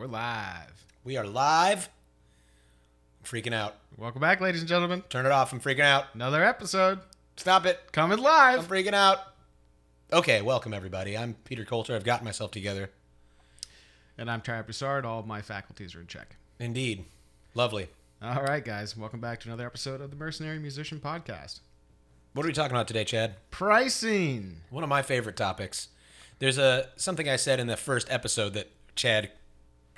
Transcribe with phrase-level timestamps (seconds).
[0.00, 0.86] We're live.
[1.04, 1.90] We are live.
[3.20, 3.76] I'm freaking out.
[3.98, 5.02] Welcome back, ladies and gentlemen.
[5.10, 5.52] Turn it off.
[5.52, 6.06] I'm freaking out.
[6.14, 7.00] Another episode
[7.36, 7.78] Stop it.
[7.92, 8.66] coming I'm live.
[8.66, 9.18] freaking out.
[10.10, 11.18] Okay, welcome everybody.
[11.18, 11.94] I'm Peter Coulter.
[11.94, 12.88] I've gotten myself together.
[14.16, 15.04] And I'm Tyler Broussard.
[15.04, 16.36] All of my faculties are in check.
[16.58, 17.04] Indeed.
[17.54, 17.90] Lovely.
[18.22, 18.96] All right, guys.
[18.96, 21.60] Welcome back to another episode of the Mercenary Musician Podcast.
[22.32, 23.34] What are we talking about today, Chad?
[23.50, 24.62] Pricing.
[24.70, 25.88] One of my favorite topics.
[26.38, 29.30] There's a something I said in the first episode that Chad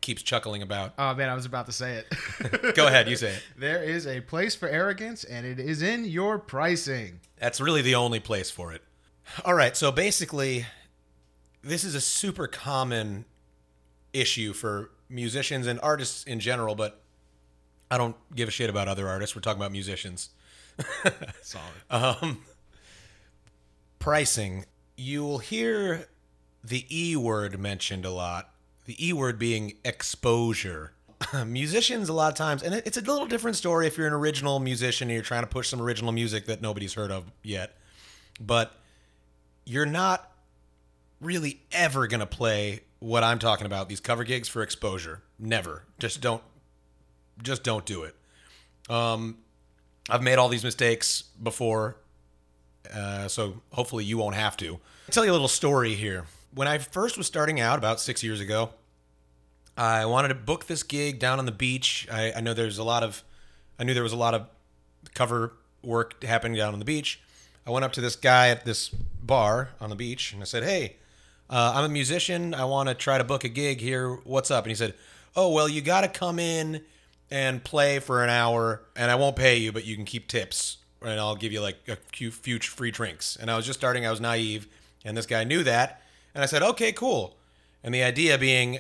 [0.02, 0.92] keeps chuckling about.
[0.98, 2.74] Oh, man, I was about to say it.
[2.74, 3.42] Go ahead, you say it.
[3.56, 7.20] There is a place for arrogance, and it is in your pricing.
[7.38, 8.82] That's really the only place for it.
[9.44, 10.66] All right, so basically,
[11.62, 13.24] this is a super common
[14.12, 17.02] issue for musicians and artists in general, but
[17.90, 19.34] I don't give a shit about other artists.
[19.36, 20.30] We're talking about musicians.
[21.42, 21.66] Solid.
[21.90, 22.42] Um,
[23.98, 24.64] pricing.
[24.96, 26.06] You will hear
[26.64, 28.51] the E word mentioned a lot.
[28.84, 30.92] The E word being exposure.
[31.46, 34.58] Musicians, a lot of times, and it's a little different story if you're an original
[34.58, 37.76] musician and you're trying to push some original music that nobody's heard of yet.
[38.40, 38.74] But
[39.64, 40.28] you're not
[41.20, 45.22] really ever going to play what I'm talking about, these cover gigs for exposure.
[45.38, 45.84] Never.
[45.98, 46.42] Just don't
[47.42, 48.14] just don't do it.
[48.88, 49.38] Um
[50.10, 51.96] I've made all these mistakes before,
[52.92, 54.74] uh, so hopefully you won't have to.
[54.74, 56.24] I'll tell you a little story here.
[56.54, 58.70] When I first was starting out about six years ago,
[59.76, 62.06] I wanted to book this gig down on the beach.
[62.12, 63.24] I, I know there's a lot of,
[63.78, 64.46] I knew there was a lot of
[65.14, 67.22] cover work happening down on the beach.
[67.66, 70.62] I went up to this guy at this bar on the beach and I said,
[70.64, 70.96] "Hey,
[71.48, 72.54] uh, I'm a musician.
[72.54, 74.14] I want to try to book a gig here.
[74.24, 74.94] What's up?" And he said,
[75.36, 76.82] "Oh, well, you got to come in
[77.30, 80.78] and play for an hour, and I won't pay you, but you can keep tips,
[81.00, 84.04] and I'll give you like a few free drinks." And I was just starting.
[84.04, 84.66] I was naive,
[85.04, 86.01] and this guy knew that,
[86.34, 87.36] and I said, "Okay, cool."
[87.82, 88.78] And the idea being,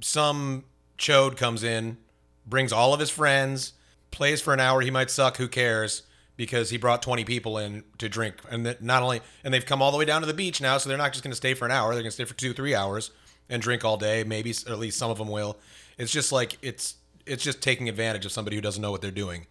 [0.00, 0.64] some
[0.98, 1.98] chode comes in,
[2.46, 3.74] brings all of his friends,
[4.10, 4.80] plays for an hour.
[4.80, 5.36] He might suck.
[5.36, 6.02] Who cares?
[6.36, 9.82] Because he brought 20 people in to drink, and that not only and they've come
[9.82, 11.54] all the way down to the beach now, so they're not just going to stay
[11.54, 11.92] for an hour.
[11.92, 13.10] They're going to stay for two, three hours
[13.48, 14.22] and drink all day.
[14.24, 15.58] Maybe or at least some of them will.
[15.96, 16.96] It's just like it's
[17.26, 19.46] it's just taking advantage of somebody who doesn't know what they're doing.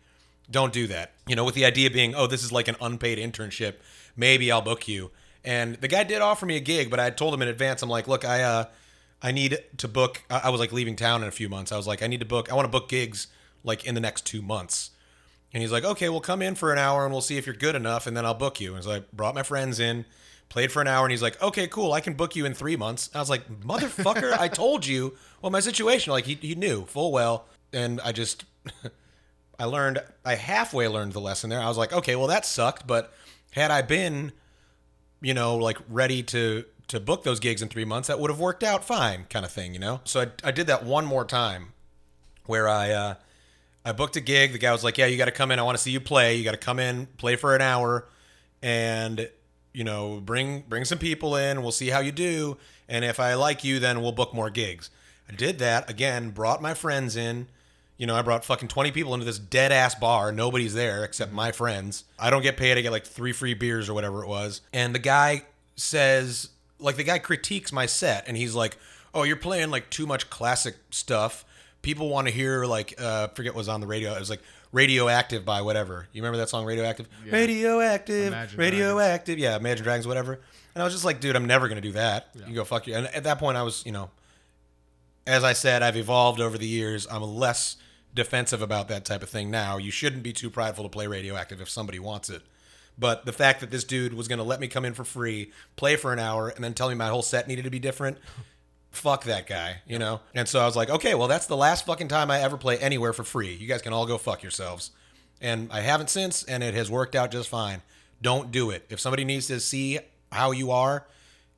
[0.50, 1.12] Don't do that.
[1.28, 3.76] You know, with the idea being, oh, this is like an unpaid internship.
[4.16, 5.12] Maybe I'll book you.
[5.48, 7.82] And the guy did offer me a gig, but I told him in advance.
[7.82, 8.66] I'm like, look, I uh,
[9.22, 10.22] I need to book.
[10.30, 11.72] I was like leaving town in a few months.
[11.72, 12.52] I was like, I need to book.
[12.52, 13.28] I want to book gigs
[13.64, 14.92] like in the next two months.
[15.54, 17.56] And he's like, okay, we'll come in for an hour and we'll see if you're
[17.56, 18.76] good enough, and then I'll book you.
[18.76, 20.04] And so I brought my friends in,
[20.50, 22.76] played for an hour, and he's like, okay, cool, I can book you in three
[22.76, 23.10] months.
[23.16, 26.12] I was like, motherfucker, I told you well my situation.
[26.12, 28.44] Like he he knew full well, and I just
[29.60, 31.62] I learned I halfway learned the lesson there.
[31.62, 33.14] I was like, okay, well that sucked, but
[33.52, 34.34] had I been,
[35.22, 38.40] you know, like ready to to book those gigs in three months, that would have
[38.40, 40.02] worked out fine, kind of thing, you know.
[40.04, 41.74] So I I did that one more time,
[42.46, 43.16] where I uh,
[43.86, 44.52] I booked a gig.
[44.52, 45.60] The guy was like, yeah, you got to come in.
[45.60, 46.36] I want to see you play.
[46.36, 48.08] You got to come in, play for an hour,
[48.62, 49.30] and
[49.74, 51.62] you know, bring bring some people in.
[51.62, 52.58] We'll see how you do,
[52.88, 54.90] and if I like you, then we'll book more gigs.
[55.30, 56.30] I did that again.
[56.30, 57.48] Brought my friends in.
[57.98, 60.32] You know, I brought fucking 20 people into this dead ass bar.
[60.32, 62.04] Nobody's there except my friends.
[62.20, 62.78] I don't get paid.
[62.78, 64.62] I get like three free beers or whatever it was.
[64.72, 65.44] And the guy
[65.76, 66.50] says,
[66.80, 68.78] like, the guy critiques my set and he's like,
[69.14, 71.44] oh, you're playing like too much classic stuff.
[71.82, 74.14] People want to hear, like, uh, forget what was on the radio.
[74.14, 74.42] It was like
[74.72, 76.08] Radioactive by whatever.
[76.12, 77.08] You remember that song, Radioactive?
[77.32, 79.40] Radioactive, Imagine Radioactive.
[79.40, 80.40] Yeah, Imagine Dragons, whatever.
[80.76, 82.30] And I was just like, dude, I'm never going to do that.
[82.48, 82.94] You go fuck you.
[82.94, 84.10] And at that point, I was, you know,
[85.26, 87.08] as I said, I've evolved over the years.
[87.10, 87.78] I'm less
[88.14, 89.78] defensive about that type of thing now.
[89.78, 92.42] You shouldn't be too prideful to play radioactive if somebody wants it.
[92.98, 95.52] But the fact that this dude was going to let me come in for free,
[95.76, 98.18] play for an hour, and then tell me my whole set needed to be different,
[98.90, 100.22] fuck that guy, you know?
[100.34, 102.80] And so I was like, okay, well, that's the last fucking time I ever play
[102.80, 103.54] anywhere for free.
[103.54, 104.92] You guys can all go fuck yourselves.
[105.40, 107.84] And I haven't since, and it has worked out just fine.
[108.20, 108.88] Don't do it.
[108.90, 110.00] If somebody needs to see
[110.32, 111.06] how you are,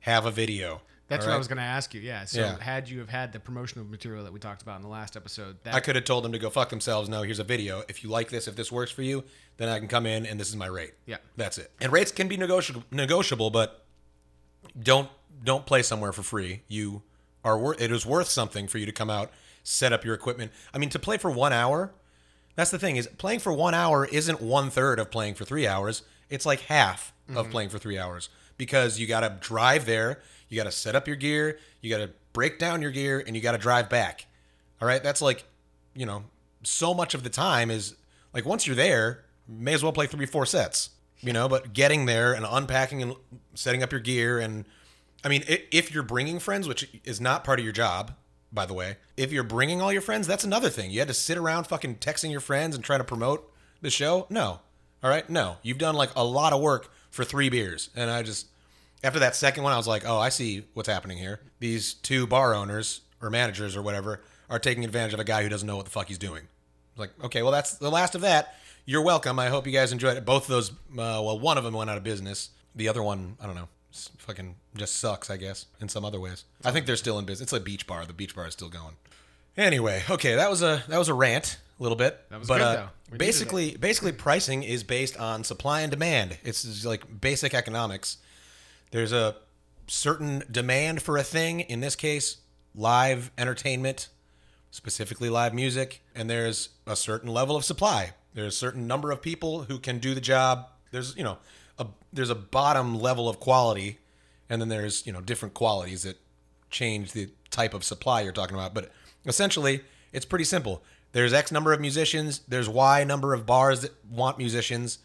[0.00, 0.82] have a video.
[1.10, 2.00] That's all what I was going to ask you.
[2.00, 2.24] Yeah.
[2.24, 2.62] So, Yeah.
[2.62, 5.56] had you have had the promotional material that we talked about in the last episode,
[5.64, 7.08] that I could have told them to go fuck themselves.
[7.08, 7.82] No, here's a video.
[7.88, 9.24] If you like this, if this works for you,
[9.56, 10.94] then I can come in and this is my rate.
[11.06, 11.16] Yeah.
[11.36, 11.72] That's it.
[11.80, 13.84] And rates can be negotiable, negotiable, but
[14.80, 15.08] don't
[15.42, 16.62] don't play somewhere for free.
[16.68, 17.02] You
[17.44, 17.80] are worth.
[17.80, 19.32] It is worth something for you to come out,
[19.64, 20.52] set up your equipment.
[20.72, 21.92] I mean, to play for one hour.
[22.56, 25.66] That's the thing is playing for one hour isn't one third of playing for three
[25.66, 26.02] hours.
[26.28, 27.50] It's like half of mm-hmm.
[27.50, 28.28] playing for three hours
[28.58, 32.04] because you got to drive there, you got to set up your gear, you got
[32.04, 34.26] to break down your gear, and you got to drive back.
[34.82, 35.44] All right, that's like,
[35.94, 36.24] you know,
[36.62, 37.96] so much of the time is
[38.34, 41.48] like once you're there, may as well play three, four sets, you know.
[41.48, 43.14] But getting there and unpacking and
[43.54, 44.66] setting up your gear, and
[45.24, 48.12] I mean, if you're bringing friends, which is not part of your job,
[48.52, 48.96] by the way.
[49.16, 50.90] If you're bringing all your friends, that's another thing.
[50.90, 54.26] You had to sit around fucking texting your friends and trying to promote the show?
[54.30, 54.60] No.
[55.02, 55.28] All right?
[55.30, 55.58] No.
[55.62, 57.90] You've done like a lot of work for three beers.
[57.94, 58.48] And I just,
[59.02, 61.40] after that second one, I was like, oh, I see what's happening here.
[61.58, 65.48] These two bar owners or managers or whatever are taking advantage of a guy who
[65.48, 66.42] doesn't know what the fuck he's doing.
[66.42, 68.54] I was like, okay, well, that's the last of that.
[68.84, 69.38] You're welcome.
[69.38, 70.24] I hope you guys enjoyed it.
[70.24, 70.74] Both of those, uh,
[71.22, 72.50] well, one of them went out of business.
[72.74, 73.68] The other one, I don't know,
[74.18, 76.44] fucking just sucks, I guess, in some other ways.
[76.64, 77.46] I think they're still in business.
[77.46, 78.04] It's a beach bar.
[78.06, 78.96] The beach bar is still going.
[79.56, 82.18] Anyway, okay, that was a that was a rant a little bit.
[82.30, 83.16] That was but, good, uh, though.
[83.16, 86.38] Basically, basically, pricing is based on supply and demand.
[86.44, 88.18] It's like basic economics.
[88.90, 89.36] There's a
[89.86, 91.60] certain demand for a thing.
[91.60, 92.38] In this case,
[92.74, 94.08] live entertainment,
[94.70, 98.12] specifically live music, and there's a certain level of supply.
[98.34, 100.68] There's a certain number of people who can do the job.
[100.90, 101.38] There's you know
[101.78, 103.98] a there's a bottom level of quality,
[104.48, 106.18] and then there's you know different qualities that
[106.70, 108.74] change the type of supply you're talking about.
[108.74, 108.90] But
[109.26, 109.82] essentially,
[110.12, 110.82] it's pretty simple.
[111.12, 112.40] There's X number of musicians.
[112.46, 114.98] There's Y number of bars that want musicians.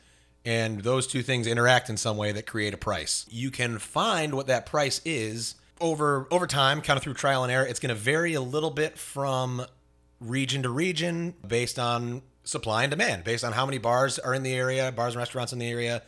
[0.45, 3.25] And those two things interact in some way that create a price.
[3.29, 7.51] You can find what that price is over over time, kind of through trial and
[7.51, 7.65] error.
[7.65, 9.65] It's going to vary a little bit from
[10.19, 14.43] region to region based on supply and demand, based on how many bars are in
[14.43, 16.03] the area, bars and restaurants in the area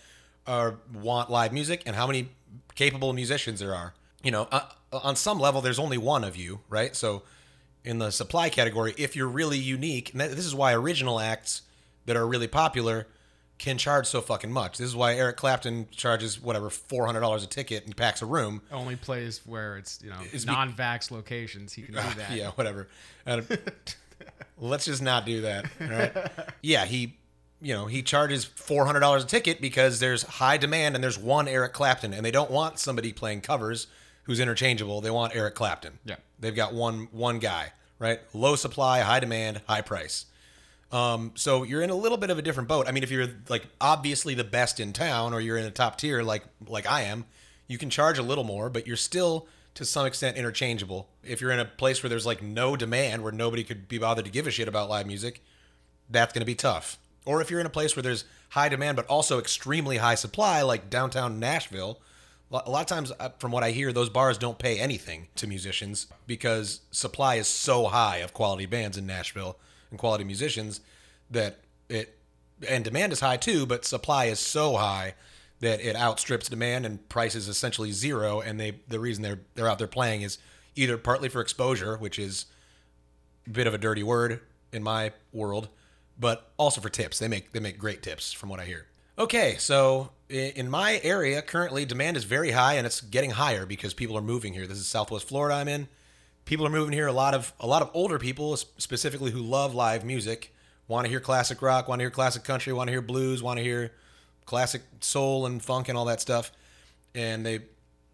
[0.46, 2.30] are want live music, and how many
[2.76, 3.94] capable musicians there are.
[4.24, 4.62] You know, uh,
[4.92, 6.96] on some level, there's only one of you, right?
[6.96, 7.24] So,
[7.84, 11.64] in the supply category, if you're really unique, and this is why original acts
[12.06, 13.08] that are really popular
[13.58, 14.78] can charge so fucking much.
[14.78, 18.26] This is why Eric Clapton charges whatever four hundred dollars a ticket and packs a
[18.26, 18.62] room.
[18.72, 21.74] Only plays where it's you know It's non-vax locations.
[21.74, 22.32] He can do that.
[22.32, 22.88] yeah, whatever.
[24.60, 25.66] Let's just not do that.
[25.80, 26.14] Right.
[26.62, 27.18] yeah, he,
[27.62, 31.18] you know, he charges four hundred dollars a ticket because there's high demand and there's
[31.20, 33.88] one Eric Clapton, and they don't want somebody playing covers
[34.24, 35.02] who's interchangeable.
[35.02, 36.00] They want Eric Clapton.
[36.06, 36.16] Yeah.
[36.40, 38.20] They've got one one guy, right?
[38.34, 40.26] Low supply, high demand, high price.
[40.92, 42.88] Um, so you're in a little bit of a different boat.
[42.88, 45.98] I mean, if you're like obviously the best in town, or you're in a top
[45.98, 47.26] tier like like I am,
[47.68, 51.10] you can charge a little more, but you're still to some extent interchangeable.
[51.24, 54.26] If you're in a place where there's like no demand, where nobody could be bothered
[54.26, 55.44] to give a shit about live music,
[56.10, 56.98] that's going to be tough.
[57.26, 60.62] Or if you're in a place where there's high demand but also extremely high supply,
[60.62, 62.00] like downtown Nashville,
[62.50, 65.48] a lot of times, uh, from what I hear, those bars don't pay anything to
[65.48, 69.58] musicians because supply is so high of quality bands in Nashville
[69.90, 70.82] and quality musicians
[71.30, 72.18] that it
[72.68, 75.14] and demand is high too, but supply is so high
[75.60, 78.42] that it outstrips demand and price is essentially zero.
[78.42, 80.38] And they the reason they're they're out there playing is
[80.76, 82.46] either partly for exposure, which is
[83.46, 84.42] a bit of a dirty word
[84.72, 85.70] in my world,
[86.20, 87.20] but also for tips.
[87.20, 88.86] They make they make great tips from what I hear.
[89.20, 93.94] Okay, so in my area currently demand is very high and it's getting higher because
[93.94, 94.68] people are moving here.
[94.68, 95.88] This is Southwest Florida I'm in.
[96.48, 97.08] People are moving here.
[97.08, 100.56] A lot of a lot of older people, specifically who love live music,
[100.88, 103.58] want to hear classic rock, want to hear classic country, want to hear blues, want
[103.58, 103.92] to hear
[104.46, 106.54] classic soul and funk and all that stuff,
[107.14, 107.60] and they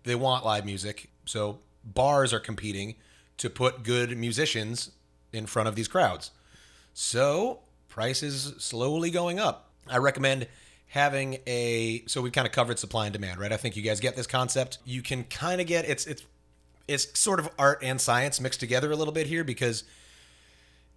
[0.03, 1.11] they want live music.
[1.25, 2.95] So bars are competing
[3.37, 4.89] to put good musicians
[5.31, 6.31] in front of these crowds.
[6.91, 9.69] So prices slowly going up.
[9.87, 10.47] I recommend
[10.87, 13.51] having a so we kind of covered supply and demand, right?
[13.51, 14.79] I think you guys get this concept.
[14.85, 16.23] You can kind of get it's it's
[16.87, 19.83] it's sort of art and science mixed together a little bit here because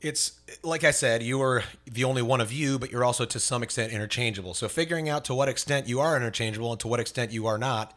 [0.00, 3.40] it's like I said, you are the only one of you, but you're also to
[3.40, 4.54] some extent interchangeable.
[4.54, 7.58] So figuring out to what extent you are interchangeable and to what extent you are
[7.58, 7.96] not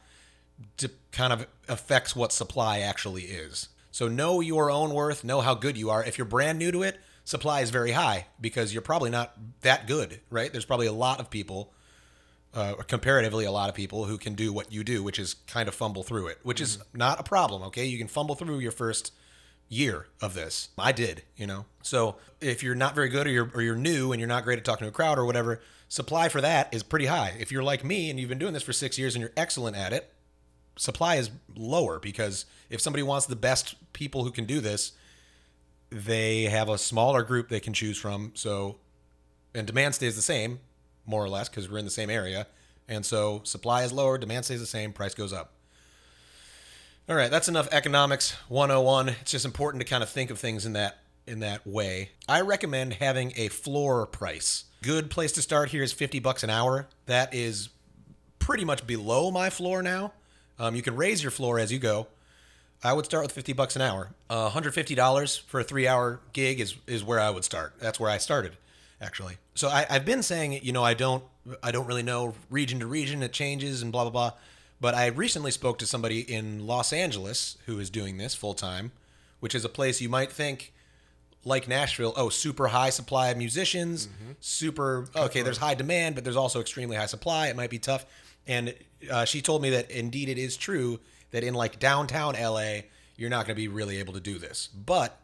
[0.77, 3.69] to kind of affects what supply actually is.
[3.91, 6.03] So know your own worth, know how good you are.
[6.03, 9.87] If you're brand new to it, supply is very high because you're probably not that
[9.87, 10.51] good, right?
[10.51, 11.73] There's probably a lot of people,
[12.53, 15.67] uh, comparatively a lot of people who can do what you do, which is kind
[15.67, 17.85] of fumble through it, which is not a problem, okay?
[17.85, 19.13] You can fumble through your first
[19.67, 20.69] year of this.
[20.77, 21.65] I did, you know.
[21.83, 24.57] So if you're not very good or you're or you're new and you're not great
[24.57, 27.35] at talking to a crowd or whatever, supply for that is pretty high.
[27.39, 29.77] If you're like me and you've been doing this for six years and you're excellent
[29.77, 30.11] at it,
[30.75, 34.93] supply is lower because if somebody wants the best people who can do this,
[35.91, 38.31] they have a smaller group they can choose from.
[38.33, 38.77] So,
[39.53, 40.59] and demand stays the same,
[41.09, 42.47] more or less, because we're in the same area.
[42.87, 45.53] And so supply is lower, demand stays the same, price goes up.
[47.09, 49.09] All right, that's enough economics 101.
[49.09, 52.11] It's just important to kind of think of things in that in that way.
[52.27, 54.65] I recommend having a floor price.
[54.81, 56.87] Good place to start here is 50 bucks an hour.
[57.05, 57.69] That is
[58.39, 60.13] pretty much below my floor now.
[60.57, 62.07] Um, you can raise your floor as you go.
[62.83, 64.11] I would start with 50 bucks an hour.
[64.29, 67.73] Uh, $150 for a three hour gig is, is where I would start.
[67.79, 68.53] That's where I started,
[69.01, 69.37] actually.
[69.55, 71.23] So I, I've been saying, you know, I don't,
[71.63, 73.23] I don't really know region to region.
[73.23, 74.33] It changes and blah, blah, blah.
[74.81, 78.91] But I recently spoke to somebody in Los Angeles who is doing this full time
[79.39, 80.73] which is a place you might think
[81.45, 84.09] like Nashville, oh, super high supply of musicians,
[84.41, 85.41] super okay.
[85.41, 87.47] There's high demand, but there's also extremely high supply.
[87.47, 88.05] It might be tough.
[88.45, 88.75] And
[89.09, 90.99] uh, she told me that indeed it is true
[91.31, 92.81] that in like downtown LA,
[93.15, 94.67] you're not going to be really able to do this.
[94.67, 95.17] But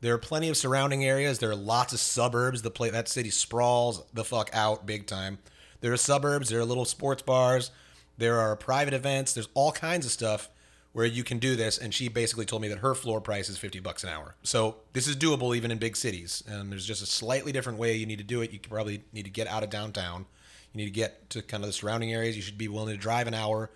[0.00, 1.38] there are plenty of surrounding areas.
[1.38, 2.62] There are lots of suburbs.
[2.62, 5.38] The play that city sprawls the fuck out big time.
[5.80, 6.48] There are suburbs.
[6.48, 7.70] There are little sports bars.
[8.18, 9.32] There are private events.
[9.32, 10.48] There's all kinds of stuff
[10.92, 11.76] where you can do this.
[11.76, 14.34] And she basically told me that her floor price is 50 bucks an hour.
[14.42, 16.42] So this is doable even in big cities.
[16.46, 18.52] And there's just a slightly different way you need to do it.
[18.52, 20.26] You probably need to get out of downtown.
[20.72, 22.36] You need to get to kind of the surrounding areas.
[22.36, 23.70] You should be willing to drive an hour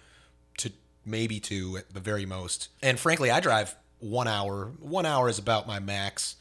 [0.59, 0.73] to
[1.05, 2.69] maybe two at the very most.
[2.83, 4.73] And frankly, I drive one hour.
[4.81, 6.37] One hour is about my max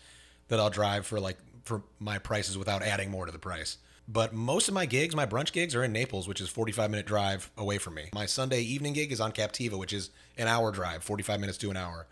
[0.47, 3.77] that I'll drive for like for my prices without adding more to the price.
[4.07, 7.05] But most of my gigs, my brunch gigs, are in Naples, which is 45 minute
[7.05, 8.09] drive away from me.
[8.13, 11.69] My Sunday evening gig is on Captiva, which is an hour drive, 45 minutes to
[11.69, 12.07] an hour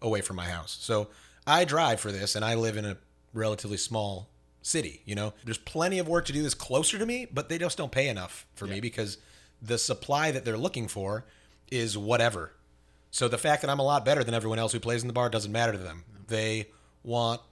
[0.00, 0.78] away from my house.
[0.80, 1.08] So
[1.46, 2.96] I drive for this, and I live in a
[3.34, 4.30] relatively small
[4.62, 5.02] city.
[5.04, 7.76] You know, there's plenty of work to do this closer to me, but they just
[7.76, 9.18] don't pay enough for me because
[9.60, 11.26] the supply that they're looking for
[11.70, 12.52] is whatever.
[13.12, 15.12] So the fact that I'm a lot better than everyone else who plays in the
[15.12, 16.04] bar doesn't matter to them.
[16.28, 16.68] They
[17.04, 17.42] want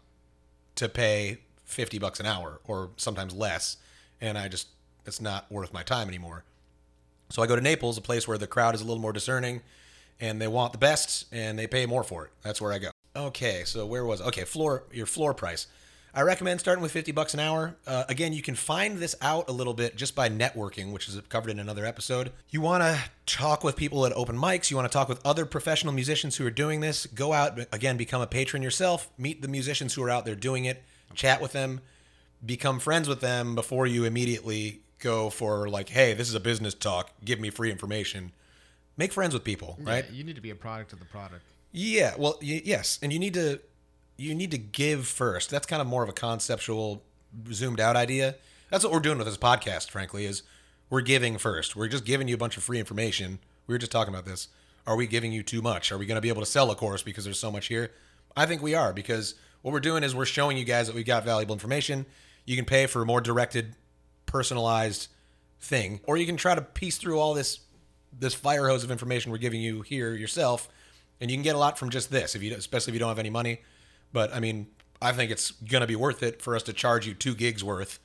[0.76, 3.76] to pay 50 bucks an hour or sometimes less
[4.20, 4.68] and I just
[5.06, 6.44] it's not worth my time anymore.
[7.28, 9.60] So I go to Naples, a place where the crowd is a little more discerning
[10.18, 12.30] and they want the best and they pay more for it.
[12.42, 12.90] That's where I go.
[13.14, 15.66] Okay, so where was okay, floor your floor price.
[16.12, 17.76] I recommend starting with 50 bucks an hour.
[17.86, 21.20] Uh, again, you can find this out a little bit just by networking, which is
[21.28, 22.32] covered in another episode.
[22.50, 25.46] You want to talk with people at open mics, you want to talk with other
[25.46, 27.06] professional musicians who are doing this.
[27.06, 30.64] Go out, again, become a patron yourself, meet the musicians who are out there doing
[30.64, 30.82] it,
[31.14, 31.80] chat with them,
[32.44, 36.74] become friends with them before you immediately go for, like, hey, this is a business
[36.74, 38.32] talk, give me free information.
[38.96, 40.04] Make friends with people, right?
[40.10, 41.42] Yeah, you need to be a product of the product.
[41.72, 43.60] Yeah, well, y- yes, and you need to
[44.20, 45.48] you need to give first.
[45.48, 47.02] That's kind of more of a conceptual,
[47.52, 48.34] zoomed out idea.
[48.70, 49.90] That's what we're doing with this podcast.
[49.90, 50.42] Frankly, is
[50.90, 51.74] we're giving first.
[51.74, 53.38] We're just giving you a bunch of free information.
[53.66, 54.48] We were just talking about this.
[54.86, 55.90] Are we giving you too much?
[55.90, 57.92] Are we going to be able to sell a course because there's so much here?
[58.36, 61.06] I think we are because what we're doing is we're showing you guys that we've
[61.06, 62.04] got valuable information.
[62.44, 63.74] You can pay for a more directed,
[64.26, 65.08] personalized
[65.60, 67.60] thing, or you can try to piece through all this
[68.18, 70.68] this fire hose of information we're giving you here yourself,
[71.20, 72.34] and you can get a lot from just this.
[72.34, 73.60] If you, especially if you don't have any money,
[74.12, 74.66] but I mean,
[75.02, 77.64] I think it's going to be worth it for us to charge you two gigs
[77.64, 77.98] worth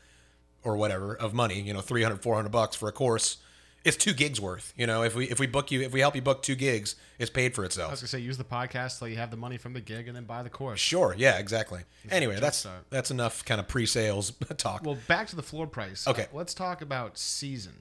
[0.64, 3.38] or whatever of money, you know, 300, 400 bucks for a course.
[3.84, 6.16] It's two gigs worth, you know, if we, if we book you, if we help
[6.16, 7.90] you book two gigs, it's paid for itself.
[7.90, 10.08] I was gonna say use the podcast till you have the money from the gig
[10.08, 10.80] and then buy the course.
[10.80, 11.14] Sure.
[11.16, 11.82] Yeah, exactly.
[12.10, 12.86] Anyway, that's, start.
[12.90, 14.84] that's enough kind of pre-sales talk.
[14.84, 16.08] Well, back to the floor price.
[16.08, 16.24] Okay.
[16.24, 17.74] Uh, let's talk about season.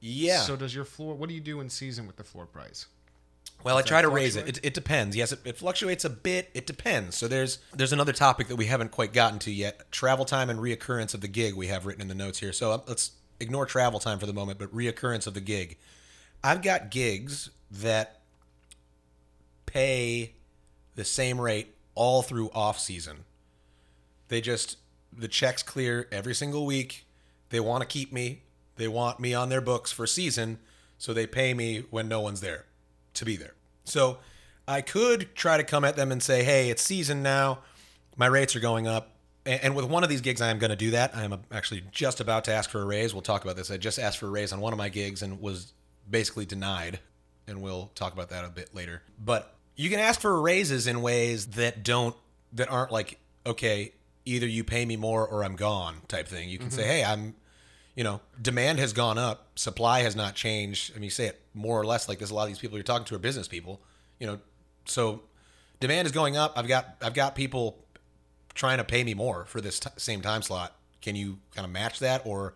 [0.00, 0.40] yeah.
[0.40, 1.14] So does your floor?
[1.14, 2.86] What do you do in season with the floor price?
[3.64, 4.48] Well, I try to raise it.
[4.48, 4.60] it.
[4.62, 5.16] It depends.
[5.16, 6.50] Yes, it, it fluctuates a bit.
[6.54, 7.16] It depends.
[7.16, 10.58] So there's there's another topic that we haven't quite gotten to yet: travel time and
[10.58, 11.54] reoccurrence of the gig.
[11.54, 12.52] We have written in the notes here.
[12.52, 15.76] So um, let's ignore travel time for the moment, but reoccurrence of the gig.
[16.42, 18.20] I've got gigs that
[19.66, 20.34] pay
[20.96, 23.24] the same rate all through off season.
[24.28, 24.78] They just
[25.16, 27.06] the checks clear every single week.
[27.50, 28.42] They want to keep me.
[28.76, 30.58] They want me on their books for season,
[30.98, 32.64] so they pay me when no one's there
[33.14, 33.54] to be there.
[33.84, 34.18] So
[34.66, 37.60] I could try to come at them and say, "Hey, it's season now.
[38.16, 39.08] My rates are going up."
[39.44, 41.16] And with one of these gigs, I am going to do that.
[41.16, 43.12] I am actually just about to ask for a raise.
[43.12, 43.72] We'll talk about this.
[43.72, 45.72] I just asked for a raise on one of my gigs and was
[46.08, 47.00] basically denied,
[47.48, 49.02] and we'll talk about that a bit later.
[49.18, 52.14] But you can ask for raises in ways that don't
[52.52, 53.92] that aren't like okay,
[54.24, 56.48] either you pay me more or I'm gone type thing.
[56.48, 56.90] You can say, mm-hmm.
[56.90, 57.34] "Hey, I'm
[57.94, 60.92] you know, demand has gone up, supply has not changed.
[60.92, 62.30] I mean, you say it more or less like this.
[62.30, 63.80] A lot of these people you're talking to are business people,
[64.18, 64.38] you know,
[64.86, 65.22] so
[65.80, 66.54] demand is going up.
[66.56, 67.78] I've got I've got people
[68.54, 70.74] trying to pay me more for this t- same time slot.
[71.00, 72.54] Can you kind of match that, or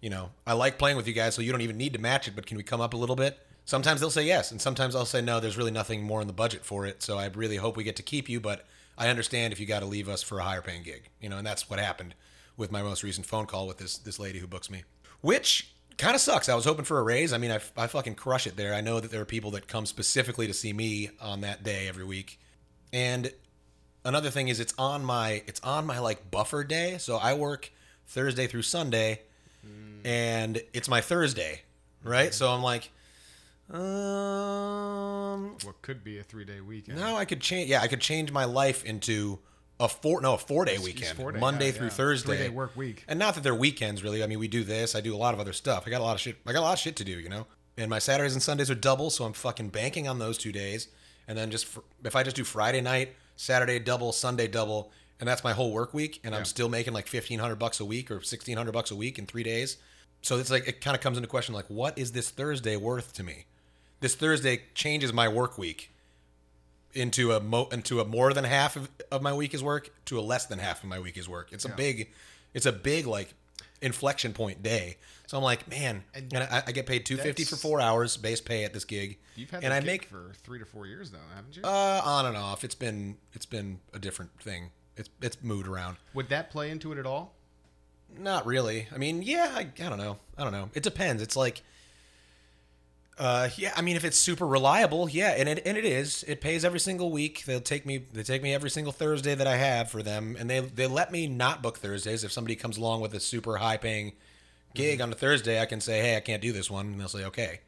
[0.00, 2.28] you know, I like playing with you guys, so you don't even need to match
[2.28, 3.38] it, but can we come up a little bit?
[3.64, 5.40] Sometimes they'll say yes, and sometimes I'll say no.
[5.40, 7.96] There's really nothing more in the budget for it, so I really hope we get
[7.96, 8.64] to keep you, but
[8.96, 11.36] I understand if you got to leave us for a higher paying gig, you know,
[11.36, 12.14] and that's what happened
[12.58, 14.82] with my most recent phone call with this this lady who books me,
[15.22, 16.48] which kind of sucks.
[16.50, 17.32] I was hoping for a raise.
[17.32, 18.74] I mean, I, I fucking crush it there.
[18.74, 21.88] I know that there are people that come specifically to see me on that day
[21.88, 22.38] every week,
[22.92, 23.32] and
[24.04, 27.70] another thing is it's on my it's on my like buffer day, so I work
[28.06, 29.22] Thursday through Sunday,
[30.04, 31.62] and it's my Thursday,
[32.02, 32.32] right?
[32.34, 32.90] So I'm like,
[33.70, 36.98] um, What could be a three day weekend?
[36.98, 37.68] now I could change.
[37.70, 39.38] Yeah, I could change my life into
[39.80, 41.92] a four no a four day weekend, four-day, Monday yeah, through yeah.
[41.92, 43.04] Thursday, Three-day work week.
[43.06, 44.22] And not that they're weekends really.
[44.22, 44.94] I mean, we do this.
[44.94, 45.84] I do a lot of other stuff.
[45.86, 46.36] I got a lot of shit.
[46.46, 47.46] I got a lot of shit to do, you know.
[47.76, 50.88] And my Saturdays and Sundays are double, so I'm fucking banking on those two days.
[51.28, 55.28] And then just fr- if I just do Friday night, Saturday double, Sunday double, and
[55.28, 56.38] that's my whole work week, and Yeah.
[56.38, 59.18] I'm still making like fifteen hundred bucks a week or sixteen hundred bucks a week
[59.18, 59.76] in three days.
[60.22, 63.12] So it's like it kind of comes into question like, what is this Thursday worth
[63.14, 63.44] to me?
[64.00, 65.92] This Thursday changes my work week
[66.94, 70.18] into a mo- into a more than half of, of my week is work to
[70.18, 71.48] a less than half of my week is work.
[71.52, 71.74] It's a Yeah.
[71.74, 72.08] big,
[72.54, 73.34] it's a big like
[73.80, 74.96] inflection point day.
[75.26, 78.16] So I'm like, man, and, And I, I get paid two fifty for four hours
[78.16, 80.86] base pay at this gig, You've had and I gig make for three to four
[80.86, 81.62] years now, haven't you?
[81.62, 82.64] uh on and off.
[82.64, 84.70] It's been it's been a different thing.
[84.96, 85.96] It's it's moved around.
[86.14, 87.34] Would that play into it at all?
[88.18, 88.88] Not really.
[88.92, 90.18] I mean, yeah, I, I don't know.
[90.38, 90.70] I don't know.
[90.72, 91.22] It depends.
[91.22, 91.60] It's like,
[93.18, 93.72] uh, yeah.
[93.76, 96.24] I mean, if it's super reliable, yeah, and it and it is.
[96.28, 97.44] It pays every single week.
[97.44, 98.04] They'll take me.
[98.12, 101.10] They take me every single Thursday that I have for them, and they they let
[101.10, 102.24] me not book Thursdays.
[102.24, 104.12] If somebody comes along with a super high paying
[104.74, 107.08] gig on a Thursday, I can say, hey, I can't do this one, and they'll
[107.08, 107.60] say, okay.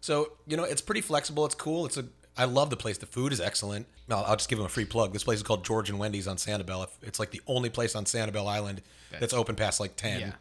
[0.00, 1.46] So you know, it's pretty flexible.
[1.46, 1.86] It's cool.
[1.86, 2.06] It's a.
[2.36, 2.98] I love the place.
[2.98, 3.86] The food is excellent.
[4.10, 5.12] I'll, I'll just give them a free plug.
[5.12, 6.86] This place is called George and Wendy's on Sanibel.
[7.02, 10.20] It's like the only place on Sanibel Island that's, That's- open past like ten.
[10.20, 10.32] Yeah.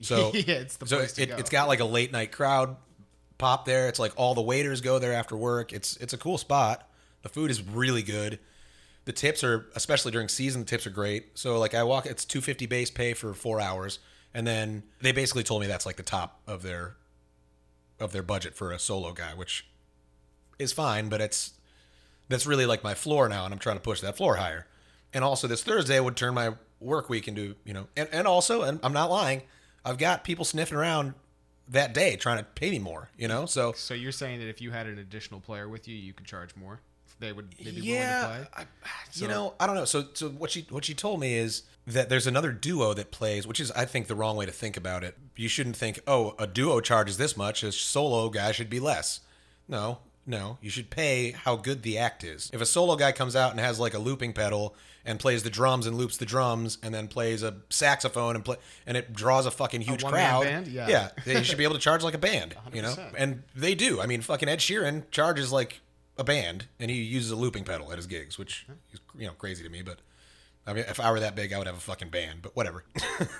[0.00, 2.76] So Yeah, it's the so place to it, it's got like a late night crowd
[3.38, 3.88] pop there.
[3.88, 5.72] It's like all the waiters go there after work.
[5.72, 6.88] It's it's a cool spot.
[7.22, 8.38] The food is really good.
[9.04, 10.62] The tips are especially during season.
[10.62, 11.38] The tips are great.
[11.38, 13.98] So like I walk, it's two fifty base pay for four hours,
[14.32, 16.96] and then they basically told me that's like the top of their
[18.00, 19.66] of their budget for a solo guy, which
[20.58, 21.52] is fine, but it's
[22.28, 24.66] that's really like my floor now, and I'm trying to push that floor higher.
[25.12, 28.26] And also, this Thursday I would turn my work week into you know, and, and
[28.26, 29.42] also, and I'm not lying,
[29.84, 31.14] I've got people sniffing around
[31.68, 33.46] that day trying to pay me more, you know.
[33.46, 36.26] So So you're saying that if you had an additional player with you, you could
[36.26, 36.80] charge more?
[37.20, 38.64] They would maybe yeah, willing to play?
[38.84, 39.84] I, you So- know, I don't know.
[39.84, 43.46] So so what she what she told me is that there's another duo that plays,
[43.46, 45.16] which is I think the wrong way to think about it.
[45.36, 49.20] You shouldn't think, oh, a duo charges this much, a solo guy should be less.
[49.68, 52.50] No, no, you should pay how good the act is.
[52.52, 55.50] If a solo guy comes out and has like a looping pedal and plays the
[55.50, 59.44] drums and loops the drums and then plays a saxophone and play and it draws
[59.44, 60.66] a fucking huge one-man crowd, band?
[60.66, 60.88] Yeah.
[60.88, 62.94] yeah, they should be able to charge like a band, you know.
[62.94, 63.14] 100%.
[63.18, 64.00] And they do.
[64.00, 65.80] I mean, fucking Ed Sheeran charges like
[66.16, 69.32] a band, and he uses a looping pedal at his gigs, which is you know
[69.32, 69.82] crazy to me.
[69.82, 69.98] But
[70.66, 72.40] I mean, if I were that big, I would have a fucking band.
[72.40, 72.84] But whatever.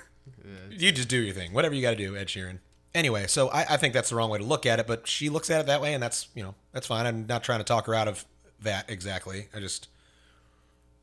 [0.70, 1.52] you just do your thing.
[1.52, 2.58] Whatever you got to do, Ed Sheeran.
[2.94, 5.28] Anyway, so I, I think that's the wrong way to look at it, but she
[5.28, 7.06] looks at it that way, and that's you know that's fine.
[7.06, 8.24] I'm not trying to talk her out of
[8.62, 9.48] that exactly.
[9.54, 9.88] I just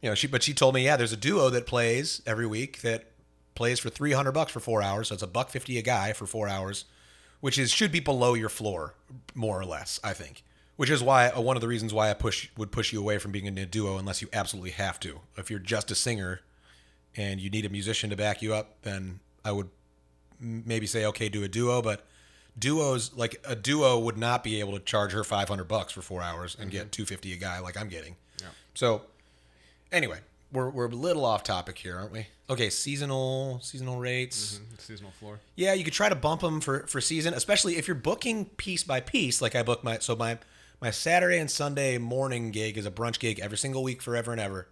[0.02, 2.82] you know she but she told me yeah, there's a duo that plays every week
[2.82, 3.12] that
[3.56, 6.26] plays for 300 bucks for four hours, so it's a buck fifty a guy for
[6.26, 6.86] four hours,
[7.42, 8.96] which is should be below your floor
[9.36, 10.00] more or less.
[10.02, 10.44] I think,
[10.78, 13.18] which is why uh, one of the reasons why I push would push you away
[13.18, 15.20] from being in a duo unless you absolutely have to.
[15.36, 16.40] If you're just a singer
[17.18, 19.68] and you need a musician to back you up, then I would
[20.42, 21.82] maybe say okay, do a duo.
[21.82, 22.06] But
[22.60, 26.22] duos like a duo would not be able to charge her 500 bucks for four
[26.22, 28.16] hours and get 250 a guy like I'm getting.
[28.40, 28.48] Yeah.
[28.74, 29.04] So
[29.92, 30.20] anyway,
[30.52, 32.28] we're we're a little off topic here, aren't we?
[32.50, 34.60] Okay, seasonal seasonal rates.
[34.60, 35.40] Mhm, Seasonal floor.
[35.56, 38.84] Yeah, you could try to bump them for for season, especially if you're booking piece
[38.84, 39.42] by piece.
[39.42, 40.38] Like I book my so my
[40.82, 44.42] my Saturday and Sunday morning gig is a brunch gig every single week forever and
[44.42, 44.68] ever.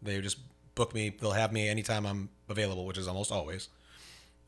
[0.00, 0.38] They just
[0.74, 1.10] book me.
[1.10, 3.68] They'll have me anytime I'm available, which is almost always.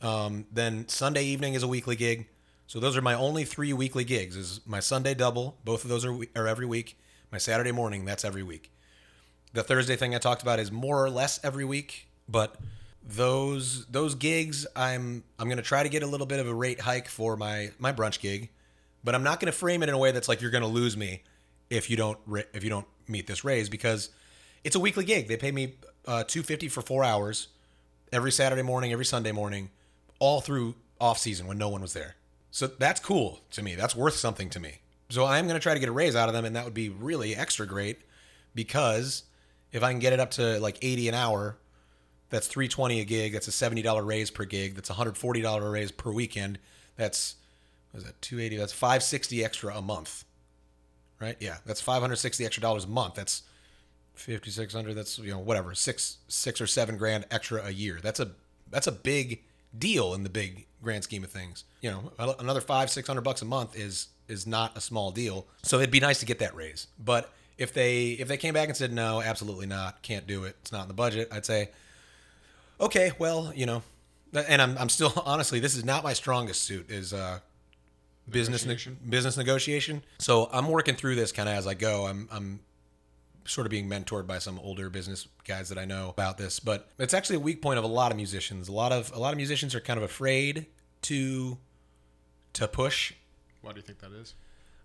[0.02, 2.26] Um, then Sunday evening is a weekly gig.
[2.66, 4.36] So those are my only three weekly gigs.
[4.36, 5.56] Is my Sunday double.
[5.64, 6.98] Both of those are, are every week.
[7.30, 8.70] My Saturday morning, that's every week.
[9.52, 12.56] The Thursday thing I talked about is more or less every week, but
[13.06, 16.80] those those gigs I'm I'm gonna try to get a little bit of a rate
[16.80, 18.50] hike for my my brunch gig,
[19.04, 21.22] but I'm not gonna frame it in a way that's like you're gonna lose me
[21.70, 22.18] if you don't
[22.52, 24.10] if you don't meet this raise because
[24.64, 25.28] it's a weekly gig.
[25.28, 25.74] They pay me
[26.06, 27.48] uh, two fifty for four hours
[28.12, 29.70] every Saturday morning, every Sunday morning,
[30.24, 32.16] all through off season when no one was there.
[32.50, 33.74] So that's cool to me.
[33.74, 34.80] That's worth something to me.
[35.10, 36.72] So I'm going to try to get a raise out of them, and that would
[36.72, 37.98] be really extra great
[38.54, 39.24] because
[39.70, 41.58] if I can get it up to like 80 an hour,
[42.30, 43.34] that's 320 a gig.
[43.34, 44.76] That's a $70 raise per gig.
[44.76, 46.58] That's a $140 raise per weekend.
[46.96, 47.36] That's
[47.90, 48.56] what is that 280?
[48.56, 50.24] That's 560 extra a month,
[51.20, 51.36] right?
[51.38, 53.14] Yeah, that's 560 extra dollars a month.
[53.14, 53.42] That's
[54.14, 58.30] 5600 that's you know whatever six six or seven grand extra a year that's a
[58.70, 59.42] that's a big
[59.78, 61.64] deal in the big grand scheme of things.
[61.80, 65.46] You know another five six hundred bucks a month is is not a small deal.
[65.62, 66.86] So it'd be nice to get that raise.
[66.98, 70.56] But if they if they came back and said no absolutely not can't do it
[70.60, 71.68] it's not in the budget i'd say
[72.80, 73.80] okay well you know
[74.32, 77.38] and i'm, I'm still honestly this is not my strongest suit is uh
[78.28, 78.98] business ne- Negotiation.
[79.08, 80.02] business negotiation.
[80.18, 82.06] So i'm working through this kind of as i go.
[82.06, 82.58] I'm i'm
[83.46, 86.88] sort of being mentored by some older business guys that I know about this, but
[86.98, 88.68] it's actually a weak point of a lot of musicians.
[88.68, 90.66] A lot of a lot of musicians are kind of afraid
[91.02, 91.58] to
[92.54, 93.12] to push.
[93.62, 94.34] Why do you think that is?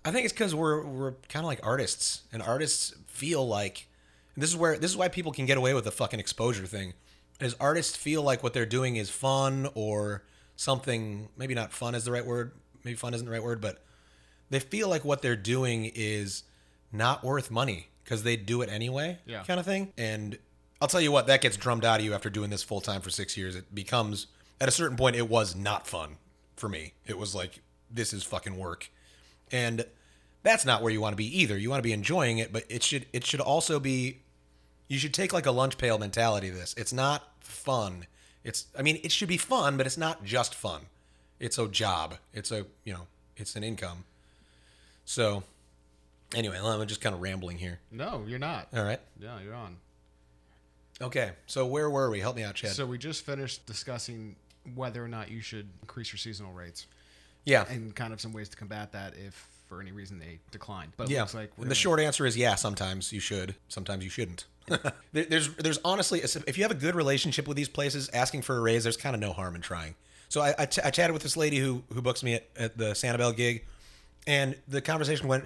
[0.05, 3.87] I think it's because we're we're kind of like artists, and artists feel like
[4.35, 6.65] And this is where this is why people can get away with the fucking exposure
[6.65, 6.93] thing.
[7.39, 10.23] Is artists feel like what they're doing is fun or
[10.55, 12.51] something maybe not fun is the right word,
[12.83, 13.81] maybe fun isn't the right word, but
[14.49, 16.43] they feel like what they're doing is
[16.91, 19.43] not worth money because they do it anyway, Yeah.
[19.43, 19.93] kind of thing.
[19.95, 20.39] And
[20.81, 23.01] I'll tell you what, that gets drummed out of you after doing this full time
[23.01, 23.55] for six years.
[23.55, 24.25] It becomes
[24.59, 26.17] at a certain point, it was not fun
[26.55, 26.93] for me.
[27.05, 28.89] It was like this is fucking work,
[29.51, 29.85] and
[30.41, 31.55] that's not where you want to be either.
[31.55, 34.21] You want to be enjoying it, but it should it should also be
[34.87, 36.73] you should take like a lunch pail mentality to this.
[36.77, 38.07] It's not fun.
[38.43, 40.81] It's I mean, it should be fun, but it's not just fun.
[41.39, 42.15] It's a job.
[42.33, 44.03] It's a, you know, it's an income.
[45.05, 45.43] So
[46.35, 47.79] anyway, I'm just kind of rambling here.
[47.91, 48.67] No, you're not.
[48.73, 48.99] All right.
[49.19, 49.77] Yeah, you're on.
[51.01, 51.31] Okay.
[51.47, 52.19] So where were we?
[52.19, 52.71] Help me out, Chad.
[52.71, 54.35] So we just finished discussing
[54.75, 56.85] whether or not you should increase your seasonal rates
[57.45, 57.65] yeah.
[57.69, 60.91] and kind of some ways to combat that if for any reason they decline.
[60.97, 61.21] But it Yeah.
[61.21, 62.55] looks like we're the short answer is yeah.
[62.55, 63.55] Sometimes you should.
[63.67, 64.45] Sometimes you shouldn't.
[65.13, 68.59] There's there's honestly if you have a good relationship with these places, asking for a
[68.59, 69.95] raise, there's kind of no harm in trying.
[70.27, 73.35] So I, I, chatted with this lady who who books me at, at the Sanibel
[73.35, 73.65] gig,
[74.27, 75.45] and the conversation went,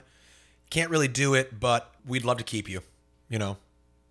[0.73, 2.81] can't really do it, but we'd love to keep you.
[3.29, 3.57] You know,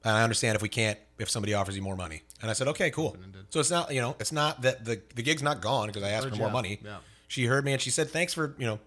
[0.04, 2.22] and I understand if we can't if somebody offers you more money.
[2.40, 3.16] And I said, okay, cool.
[3.50, 6.10] So it's not you know it's not that the the gig's not gone because I
[6.10, 6.52] asked for more job.
[6.52, 6.80] money.
[6.84, 6.98] Yeah.
[7.28, 8.78] She heard me and she said, thanks for you know.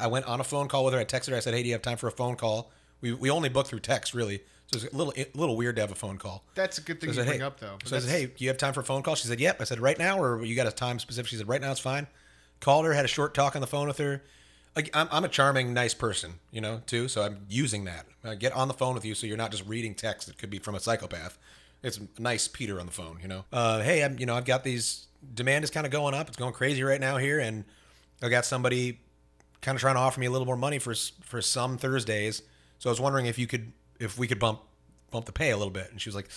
[0.00, 1.00] I went on a phone call with her.
[1.00, 1.36] I texted her.
[1.36, 2.70] I said, hey, do you have time for a phone call?
[3.00, 5.82] We we only book through text really, so it's a little a little weird to
[5.82, 6.42] have a phone call.
[6.54, 7.76] That's a good thing So you said, bring hey, up though.
[7.84, 9.14] So I said, hey, do you have time for a phone call?
[9.14, 9.60] She said, yep.
[9.60, 11.28] I said, right now, or you got a time specific?
[11.28, 12.06] She said, right now it's fine.
[12.60, 14.22] Called her, had a short talk on the phone with her.
[14.76, 17.08] I'm, I'm a charming, nice person, you know, too.
[17.08, 18.06] So I'm using that.
[18.24, 20.50] I get on the phone with you, so you're not just reading text that could
[20.50, 21.38] be from a psychopath.
[21.82, 23.44] It's nice, Peter, on the phone, you know.
[23.52, 25.06] Uh, hey, I'm, you know, I've got these.
[25.34, 26.28] Demand is kind of going up.
[26.28, 27.64] It's going crazy right now here, and
[28.22, 29.00] I got somebody
[29.60, 32.42] kind of trying to offer me a little more money for for some Thursdays.
[32.78, 34.60] So I was wondering if you could if we could bump
[35.10, 35.90] bump the pay a little bit.
[35.90, 36.28] And she was like,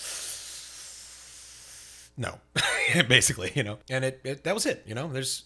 [2.18, 2.40] no,
[3.08, 3.80] basically, you know.
[3.90, 5.08] And it, it that was it, you know.
[5.08, 5.44] There's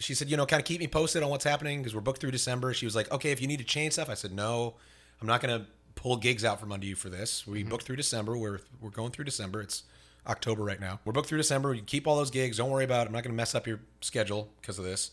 [0.00, 2.20] she said, you know, kind of keep me posted on what's happening because we're booked
[2.20, 2.72] through December.
[2.72, 4.74] She was like, okay, if you need to change stuff, I said, no,
[5.20, 7.46] I'm not gonna pull gigs out from under you for this.
[7.46, 8.36] We booked through December.
[8.36, 9.60] We're we're going through December.
[9.60, 9.82] It's
[10.26, 11.00] October right now.
[11.04, 11.74] We're booked through December.
[11.74, 12.56] You keep all those gigs.
[12.56, 13.06] Don't worry about it.
[13.08, 15.10] I'm not gonna mess up your schedule because of this.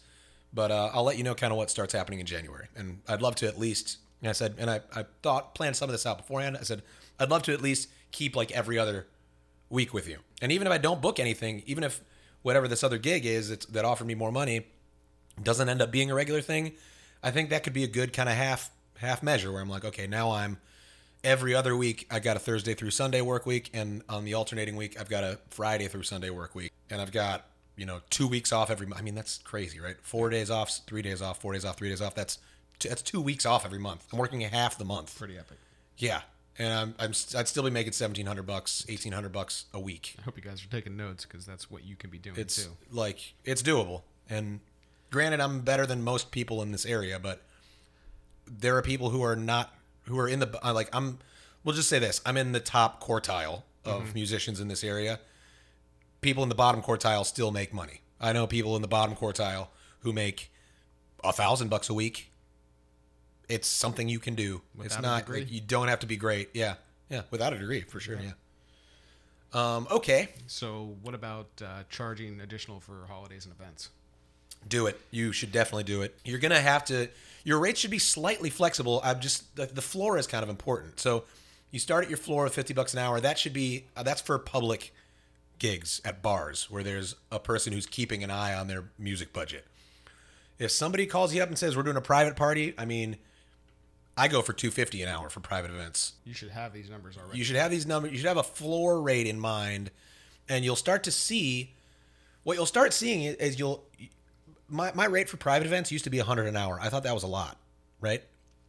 [0.54, 2.68] But uh, I'll let you know kind of what starts happening in January.
[2.76, 5.90] And I'd love to at least, and I said, and I, I thought, planned some
[5.90, 6.56] of this out beforehand.
[6.58, 6.84] I said,
[7.20, 9.08] I'd love to at least keep like every other
[9.70, 10.20] week with you.
[10.42, 12.02] And even if I don't book anything, even if
[12.44, 14.68] whatever this other gig is that offered me more money
[15.42, 16.74] doesn't end up being a regular thing,
[17.24, 19.86] I think that could be a good kind of half half measure where I'm like,
[19.86, 20.58] okay, now I'm
[21.24, 24.76] every other week I got a Thursday through Sunday work week, and on the alternating
[24.76, 27.46] week I've got a Friday through Sunday work week, and I've got
[27.76, 28.88] you know two weeks off every.
[28.96, 29.96] I mean that's crazy, right?
[30.02, 32.16] Four days off, three days off, four days off, three days off.
[32.16, 32.40] That's
[32.80, 34.08] two, that's two weeks off every month.
[34.12, 35.18] I'm working half the month.
[35.18, 35.58] pretty epic.
[35.98, 36.22] Yeah,
[36.60, 40.16] and I'm, I'm I'd still be making seventeen hundred bucks, eighteen hundred bucks a week.
[40.20, 42.66] I hope you guys are taking notes because that's what you can be doing It's
[42.66, 42.72] too.
[42.92, 44.02] like it's doable.
[44.30, 44.60] And
[45.10, 47.42] granted, I'm better than most people in this area, but
[48.48, 51.20] there are people who are not who are in the uh, like I'm.
[51.64, 55.20] We'll just say this: I'm in the top quartile of musicians in this area.
[56.20, 58.02] People in the bottom quartile still make money.
[58.20, 59.68] I know people in the bottom quartile
[60.00, 60.52] who make
[61.24, 62.32] a thousand bucks a week.
[63.48, 64.62] It's something you can do.
[64.76, 66.50] it's Without a not like, you don't have to be great.
[66.54, 66.76] Yeah,
[67.10, 68.20] yeah, without a degree for sure.
[68.22, 68.32] Yeah.
[69.54, 73.90] Um, okay, So what about uh, charging additional for holidays and events?
[74.68, 75.00] Do it.
[75.12, 76.18] You should definitely do it.
[76.24, 77.10] You're gonna have to.
[77.44, 79.02] Your rate should be slightly flexible.
[79.04, 81.00] I'm just the, the floor is kind of important.
[81.00, 81.24] So
[81.72, 83.20] you start at your floor of 50 bucks an hour.
[83.20, 84.94] That should be uh, that's for public
[85.60, 89.66] gigs at bars where there's a person who's keeping an eye on their music budget.
[90.60, 93.18] If somebody calls you up and says we're doing a private party, I mean,
[94.18, 96.14] I go for 250 an hour for private events.
[96.26, 97.38] You should have these numbers already.
[97.38, 98.12] You should have these numbers.
[98.12, 99.92] You should have a floor rate in mind,
[100.50, 101.74] and you'll start to see.
[102.44, 103.84] What you'll start seeing is you'll.
[104.70, 106.80] My my rate for private events used to be 100 an hour.
[106.82, 107.58] I thought that was a lot,
[108.02, 108.24] right?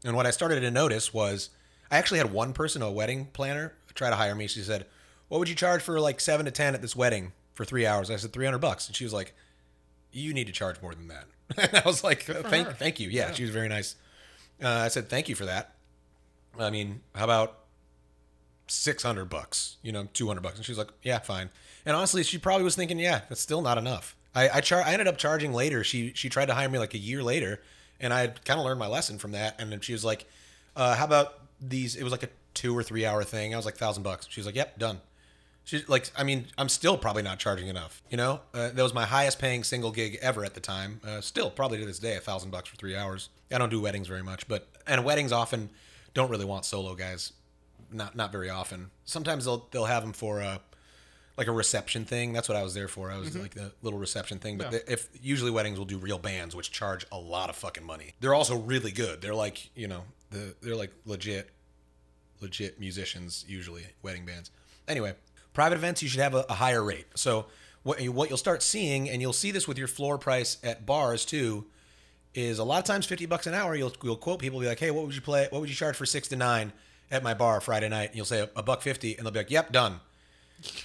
[0.04, 1.50] And what I started to notice was,
[1.90, 4.46] I actually had one person, a wedding planner, try to hire me.
[4.46, 4.87] She said,
[5.28, 8.11] "What would you charge for like seven to ten at this wedding for three hours?"
[8.11, 9.34] I said, 300 bucks," and she was like,
[10.12, 11.24] "You need to charge more than that."
[11.56, 12.72] and I was like, "Thank her.
[12.72, 13.96] thank you." Yeah, she was very nice.
[14.62, 15.74] Uh, I said, "Thank you for that."
[16.58, 17.58] I mean, how about
[18.68, 19.76] six hundred bucks?
[19.82, 21.50] You know, two hundred bucks, and she was like, "Yeah, fine."
[21.84, 24.92] And honestly, she probably was thinking, "Yeah, that's still not enough." I I, char- I
[24.92, 25.84] ended up charging later.
[25.84, 27.60] She she tried to hire me like a year later,
[28.00, 29.60] and I had kind of learned my lesson from that.
[29.60, 30.26] And then she was like,
[30.76, 33.54] uh, "How about these?" It was like a two or three hour thing.
[33.54, 34.26] I was like, thousand bucks.
[34.30, 35.00] She was like, "Yep, done."
[35.64, 38.00] She's like, I mean, I'm still probably not charging enough.
[38.08, 40.98] You know, uh, that was my highest paying single gig ever at the time.
[41.06, 43.28] Uh, still, probably to this day, a thousand bucks for three hours.
[43.52, 45.68] I don't do weddings very much, but and weddings often
[46.14, 47.32] don't really want solo guys
[47.92, 48.90] not not very often.
[49.04, 50.60] Sometimes they'll they'll have them for a
[51.38, 52.33] like a reception thing.
[52.35, 53.11] That's what I was there for.
[53.11, 54.59] I was like the little reception thing.
[54.59, 54.74] But Mm-hmm.
[54.74, 54.81] Yeah.
[54.87, 58.12] they- if usually weddings will do real bands, which charge a lot of fucking money.
[58.20, 59.22] They're also really good.
[59.22, 61.48] They're like you know the they're like legit
[62.40, 64.51] legit musicians usually wedding bands.
[64.87, 65.14] Anyway,
[65.55, 67.07] private events you should have a, a higher rate.
[67.14, 67.46] So
[67.83, 70.85] what you- what you'll start seeing, and you'll see this with your floor price at
[70.87, 71.66] bars too,
[72.35, 73.74] is a lot of times fifty bucks an hour.
[73.74, 75.46] You'll you'll quote people, be like, hey, what would you play?
[75.51, 76.72] What would you charge for six to nine
[77.11, 78.09] at my bar Friday night?
[78.11, 80.01] And you'll say a buck fifty, and they'll be like, yep, done.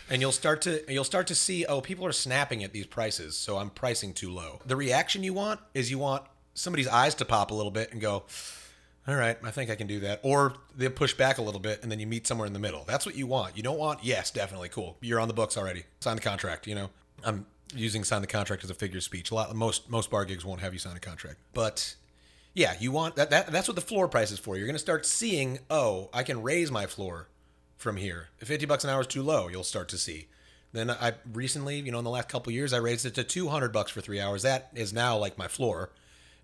[0.09, 3.35] And you'll start to you'll start to see, oh, people are snapping at these prices,
[3.35, 4.61] so I'm pricing too low.
[4.65, 7.99] The reaction you want is you want somebody's eyes to pop a little bit and
[7.99, 8.23] go,
[9.07, 10.19] all right, I think I can do that.
[10.23, 12.83] Or they'll push back a little bit and then you meet somewhere in the middle.
[12.87, 13.57] That's what you want.
[13.57, 14.97] You don't want, yes, definitely, cool.
[15.01, 15.83] You're on the books already.
[15.99, 16.89] Sign the contract, you know.
[17.23, 19.31] I'm using sign the contract as a figure of speech.
[19.31, 21.39] A lot most most bar gigs won't have you sign a contract.
[21.53, 21.95] But
[22.53, 24.57] yeah, you want that, that that's what the floor price is for.
[24.57, 27.29] You're gonna start seeing, oh, I can raise my floor
[27.83, 28.29] from here.
[28.39, 30.27] If 50 bucks an hour is too low, you'll start to see.
[30.71, 33.71] Then I recently, you know, in the last couple years, I raised it to 200
[33.71, 34.41] bucks for three hours.
[34.41, 35.91] That is now like my floor,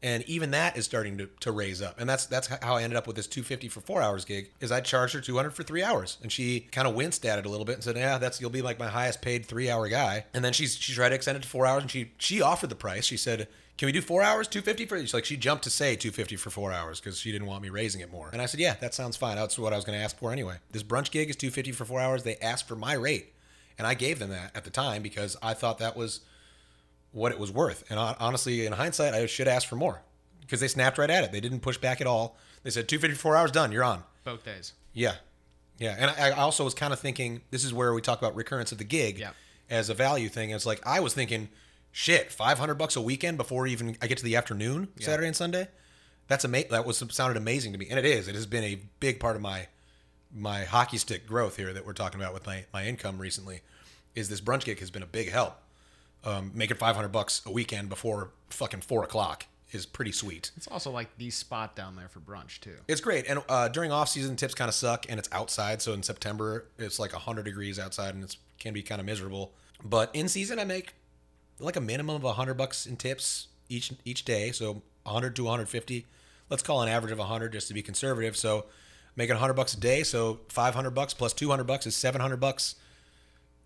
[0.01, 1.99] and even that is starting to, to raise up.
[1.99, 4.51] And that's that's how I ended up with this 250 for four hours gig.
[4.59, 7.45] Is I charged her 200 for three hours, and she kind of winced at it
[7.45, 9.87] a little bit and said, "Yeah, that's you'll be like my highest paid three hour
[9.89, 12.41] guy." And then she's she tried to extend it to four hours, and she she
[12.41, 13.05] offered the price.
[13.05, 13.47] She said.
[13.77, 14.99] Can we do four hours, two fifty for?
[14.99, 17.63] She's like she jumped to say two fifty for four hours because she didn't want
[17.63, 18.29] me raising it more.
[18.33, 19.37] And I said, yeah, that sounds fine.
[19.37, 20.55] That's what I was going to ask for anyway.
[20.69, 22.23] This brunch gig is two fifty for four hours.
[22.23, 23.31] They asked for my rate,
[23.77, 26.19] and I gave them that at the time because I thought that was
[27.11, 27.83] what it was worth.
[27.89, 30.01] And honestly, in hindsight, I should ask for more
[30.41, 31.31] because they snapped right at it.
[31.31, 32.37] They didn't push back at all.
[32.63, 34.03] They said 254 hours done, you're on.
[34.23, 34.73] Both days.
[34.93, 35.15] Yeah.
[35.77, 35.95] Yeah.
[35.97, 38.71] And I, I also was kind of thinking this is where we talk about recurrence
[38.71, 39.31] of the gig Yeah.
[39.69, 40.49] as a value thing.
[40.51, 41.49] It's like I was thinking,
[41.91, 45.67] shit, 500 bucks a weekend before even I get to the afternoon, Saturday and Sunday.
[46.27, 47.87] That's ama- that was sounded amazing to me.
[47.89, 48.27] And it is.
[48.27, 49.67] It has been a big part of my
[50.31, 53.61] my hockey stick growth here that we're talking about with my, my income recently
[54.13, 55.55] is this brunch gig has been a big help.
[56.23, 60.51] Um, making 500 bucks a weekend before fucking four o'clock is pretty sweet.
[60.57, 62.75] It's also like the spot down there for brunch too.
[62.87, 63.25] It's great.
[63.27, 65.81] And uh, during off season, tips kind of suck, and it's outside.
[65.81, 69.53] So in September, it's like 100 degrees outside, and it can be kind of miserable.
[69.83, 70.95] But in season, I make
[71.59, 74.51] like a minimum of 100 bucks in tips each each day.
[74.51, 76.05] So 100 to 150.
[76.49, 78.35] Let's call an average of 100 just to be conservative.
[78.35, 78.65] So
[79.15, 80.03] making 100 bucks a day.
[80.03, 82.75] So 500 bucks plus 200 bucks is 700 bucks.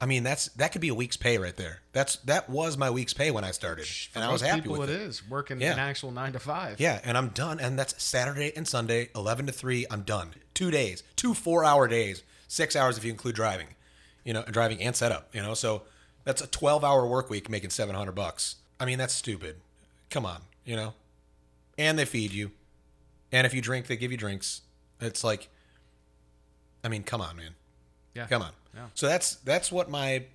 [0.04, 1.80] I mean, that's that could be a week's pay right there.
[1.94, 4.89] That's that was my week's pay when I started, For and I was happy with
[4.89, 5.02] it it.
[5.02, 5.72] is working Yeah.
[5.72, 6.78] an actual nine to five.
[6.82, 7.62] Yeah, and I'm done.
[7.62, 9.86] And that's Saturday and Sunday, 11 to 3.
[9.89, 10.34] I'm done.
[10.54, 13.68] Two days, two four hour days, six hours if you include driving,
[14.26, 15.54] you know, driving and setup, you know.
[15.54, 15.84] So
[16.26, 18.58] that's a 12 hour work week making 700 bucks.
[18.82, 19.62] I mean, that's stupid.
[20.10, 20.96] Come on, you know.
[21.78, 22.52] And they feed you.
[23.32, 24.63] And if you drink, they give you drinks.
[25.00, 25.48] It's like,
[26.84, 27.56] I mean, come on, man.
[28.15, 28.28] Yeah.
[28.28, 28.52] Come on.
[28.76, 28.86] Yeah.
[28.93, 30.26] So that's that's what my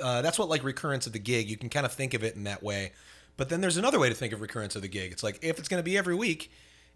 [0.00, 1.48] uh, that's what like recurrence of the gig.
[1.48, 2.92] You can kind of think of it in that way.
[3.36, 5.12] But then there's another way to think of recurrence of the gig.
[5.12, 6.50] It's like if it's going to be every week,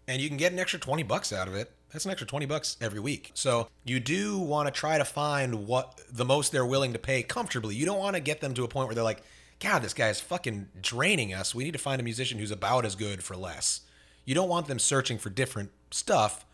[0.07, 1.71] and you can get an extra twenty bucks out of it.
[1.91, 3.31] That's an extra twenty bucks every week.
[3.33, 7.23] So you do want to try to find what the most they're willing to pay
[7.23, 7.75] comfortably.
[7.75, 9.23] You don't want to get them to a point where they're like,
[9.59, 11.53] "God, this guy is fucking draining us.
[11.53, 13.81] We need to find a musician who's about as good for less."
[14.25, 16.45] You don't want them searching for different stuff.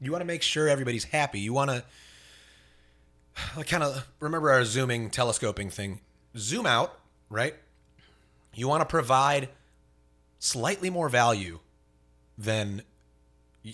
[0.00, 1.40] You want to make sure everybody's happy.
[1.40, 1.84] You want to
[3.56, 6.00] I kind of remember our zooming telescoping thing.
[6.36, 6.98] Zoom out,
[7.28, 7.54] right?
[8.54, 9.48] You want to provide
[10.38, 11.60] slightly more value
[12.36, 12.82] than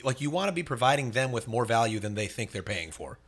[0.02, 2.90] like you want to be providing them with more value than they think they're paying
[2.90, 3.18] for.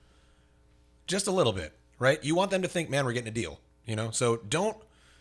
[1.07, 2.22] Just a little bit, right?
[2.22, 4.11] You want them to think, "Man, we're getting a deal." You know?
[4.11, 4.77] So don't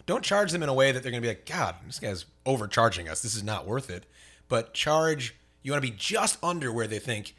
[0.06, 2.26] don't charge them in a way that they're going to be like, "God, this guy's
[2.46, 3.22] overcharging us.
[3.22, 4.06] This is not worth it."
[4.50, 7.36] But charge you want to be just under where they think,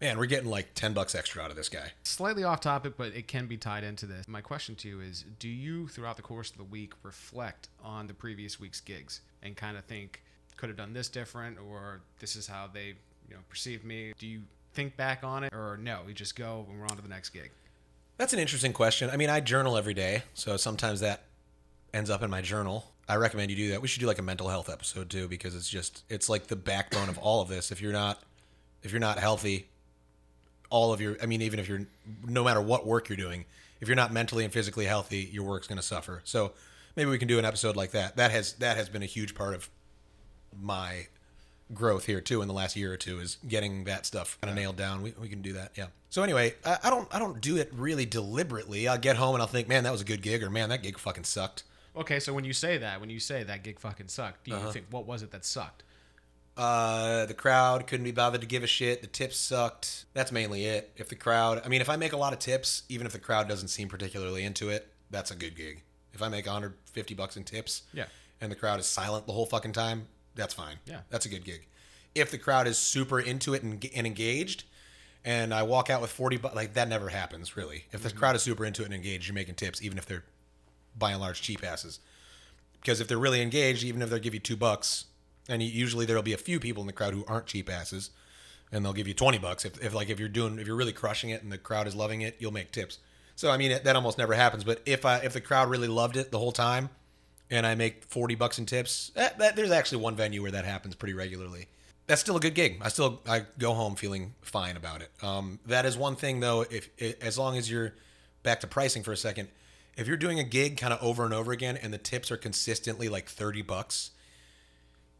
[0.00, 3.14] "Man, we're getting like 10 bucks extra out of this guy." Slightly off topic, but
[3.14, 4.26] it can be tied into this.
[4.28, 8.06] My question to you is Do you, throughout the course of the week, reflect on
[8.06, 10.22] the previous week's gigs and kind of think,
[10.56, 12.94] could have done this different, or this is how they
[13.28, 14.12] you know, perceived me?
[14.18, 17.02] Do you think back on it, or no, we just go and we're on to
[17.02, 17.50] the next gig?
[18.16, 19.10] That's an interesting question.
[19.10, 21.24] I mean, I journal every day, so sometimes that
[21.92, 22.92] ends up in my journal.
[23.08, 23.82] I recommend you do that.
[23.82, 26.56] We should do like a mental health episode too because it's just it's like the
[26.56, 27.70] backbone of all of this.
[27.70, 28.22] If you're not
[28.82, 29.68] if you're not healthy,
[30.74, 31.86] all of your I mean even if you're
[32.26, 33.44] no matter what work you're doing,
[33.80, 36.20] if you're not mentally and physically healthy, your work's going to suffer.
[36.24, 36.52] So
[36.96, 38.16] maybe we can do an episode like that.
[38.16, 39.70] That has that has been a huge part of
[40.60, 41.06] my
[41.72, 44.56] growth here too in the last year or two is getting that stuff kind of
[44.56, 45.00] nailed down.
[45.02, 45.86] We, we can do that, yeah.
[46.10, 48.88] So anyway, I, I don't I don't do it really deliberately.
[48.88, 50.82] I'll get home and I'll think, man, that was a good gig, or man, that
[50.82, 51.62] gig fucking sucked.
[51.96, 54.66] Okay, so when you say that, when you say that gig fucking sucked, do Uh-huh.
[54.66, 55.84] you think what was it that sucked?
[56.56, 59.00] Uh, the crowd couldn't be bothered to give a shit.
[59.00, 60.04] The tips sucked.
[60.14, 60.92] That's mainly it.
[60.96, 63.18] If the crowd, I mean, if I make a lot of tips, even if the
[63.18, 65.82] crowd doesn't seem particularly into it, that's a good gig.
[66.12, 68.04] If I make 150 bucks in tips, Yeah.
[68.40, 70.76] and the crowd is silent the whole fucking time, that's fine.
[70.86, 71.00] Yeah.
[71.10, 71.66] that's a good gig.
[72.14, 74.62] If the crowd is super into it and, and engaged,
[75.24, 77.86] and I walk out with 40 bucks, like that never happens really.
[77.90, 80.22] If the crowd is super into it and engaged, you're making tips, even if they're
[80.96, 81.98] by and large cheap asses.
[82.80, 85.06] Because if they're really engaged, even if they'll give you two bucks,
[85.48, 88.10] and usually there'll be a few people in the crowd who aren't cheap asses,
[88.72, 89.64] and they'll give you 20 bucks.
[89.64, 91.94] If, if like if you're doing if you're really crushing it and the crowd is
[91.94, 92.98] loving it, you'll make tips.
[93.36, 94.64] So I mean it, that almost never happens.
[94.64, 96.90] But if I if the crowd really loved it the whole time,
[97.50, 100.64] and I make 40 bucks in tips, that, that, there's actually one venue where that
[100.64, 101.68] happens pretty regularly.
[102.06, 102.80] That's still a good gig.
[102.82, 105.10] I still I go home feeling fine about it.
[105.22, 106.62] Um, that is one thing though.
[106.62, 106.90] If
[107.22, 107.94] as long as you're
[108.42, 109.48] back to pricing for a second,
[109.96, 112.36] if you're doing a gig kind of over and over again and the tips are
[112.36, 114.10] consistently like 30 bucks,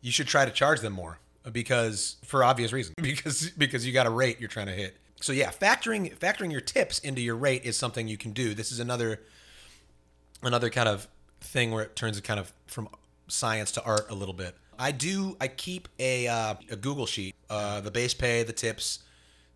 [0.04, 1.18] you should try to charge them more
[1.50, 4.96] because for obvious reasons because because you got a rate you're trying to hit.
[5.20, 8.52] So yeah, factoring factoring your tips into your rate is something you can do.
[8.52, 9.22] This is another
[10.42, 11.08] another kind of
[11.40, 12.88] thing where it turns kind of from
[13.28, 14.54] science to art a little bit.
[14.78, 18.98] I do I keep a uh, a Google sheet, uh, the base pay, the tips,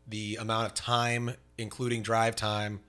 [0.09, 2.81] the amount of time including drive time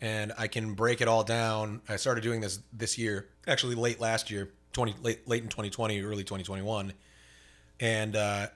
[0.00, 1.82] and I can break it all down.
[1.86, 6.02] I started doing this this year, actually late last year, 20 late late in 2020,
[6.02, 6.92] early 2021.
[7.80, 8.46] And uh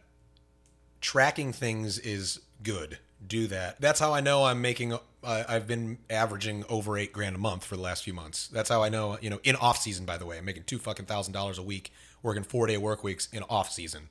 [1.00, 2.98] tracking things is good.
[3.26, 3.80] Do that.
[3.80, 4.92] That's how I know I'm making.
[4.92, 8.46] Uh, I've been averaging over eight grand a month for the last few months.
[8.48, 9.18] That's how I know.
[9.20, 11.62] You know, in off season, by the way, I'm making two fucking thousand dollars a
[11.62, 14.08] week, working four day work weeks in off season.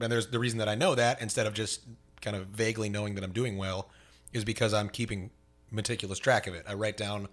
[0.00, 1.82] And there's the reason that I know that instead of just
[2.20, 3.90] kind of vaguely knowing that I'm doing well,
[4.32, 5.30] is because I'm keeping
[5.70, 6.64] meticulous track of it.
[6.66, 7.28] I write down,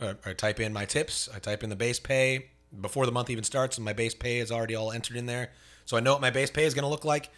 [0.00, 2.50] uh, I type in my tips, I type in the base pay
[2.80, 5.50] before the month even starts, and my base pay is already all entered in there.
[5.84, 7.30] So I know what my base pay is going to look like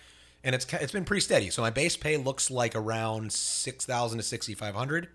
[0.42, 1.50] and it's it's been pretty steady.
[1.50, 5.08] So my base pay looks like around six thousand to sixty five hundred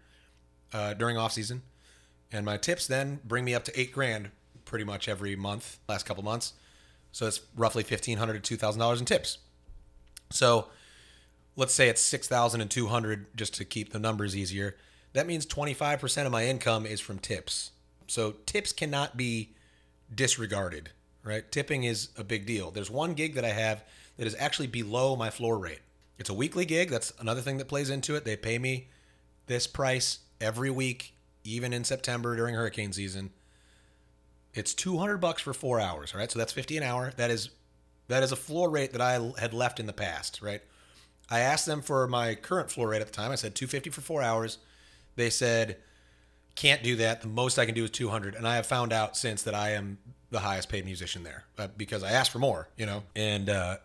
[0.73, 1.63] uh, during off season,
[2.31, 4.29] and my tips then bring me up to eight grand
[4.65, 5.79] pretty much every month.
[5.87, 6.53] Last couple months,
[7.11, 9.39] so it's roughly fifteen hundred to two thousand dollars in tips.
[10.31, 10.67] So
[11.55, 14.75] let's say it's six thousand and two hundred just to keep the numbers easier.
[15.13, 17.71] That means twenty five percent of my income is from tips.
[18.07, 19.55] So tips cannot be
[20.13, 20.91] disregarded.
[21.23, 22.69] Right, tipping is a big deal.
[22.69, 23.83] There's one gig that I have
[24.17, 25.79] that is actually below my floor rate.
[26.19, 26.91] It's a weekly gig.
[26.91, 28.25] That's another thing that plays into it.
[28.25, 28.89] They pay me
[29.47, 33.31] this price every week, even in September during hurricane season.
[34.53, 36.31] It's 200 bucks for 4 hours, right?
[36.31, 37.11] So that's 50 an hour.
[37.17, 37.49] That is
[38.07, 40.61] that is a floor rate that I had left in the past, right?
[41.27, 43.31] I asked them for my current floor rate at the time.
[43.31, 44.59] I said 250 for 4 hours.
[45.15, 45.77] They said
[46.55, 47.21] can't do that.
[47.21, 48.35] The most I can do is 200.
[48.35, 49.97] And I have found out since that I am
[50.31, 53.03] the highest paid musician there uh, because I asked for more, you know.
[53.15, 53.77] And uh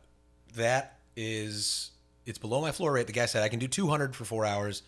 [0.57, 1.91] that is
[2.27, 3.07] it's below my floor rate.
[3.07, 4.83] The guy said I can do 200 for four hours,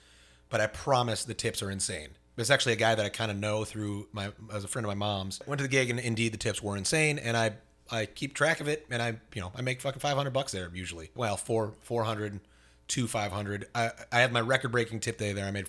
[0.49, 2.11] but I promise the tips are insane.
[2.37, 4.89] It's actually a guy that I kind of know through my as a friend of
[4.89, 5.41] my mom's.
[5.47, 7.53] Went to the gig and indeed the tips were insane, and I
[7.91, 10.71] I keep track of it, and I you know I make fucking 500 bucks there
[10.73, 11.11] usually.
[11.15, 12.41] Well, four 400
[12.89, 13.67] to 500.
[13.75, 15.47] I I had my record breaking tip day there.
[15.47, 15.69] I made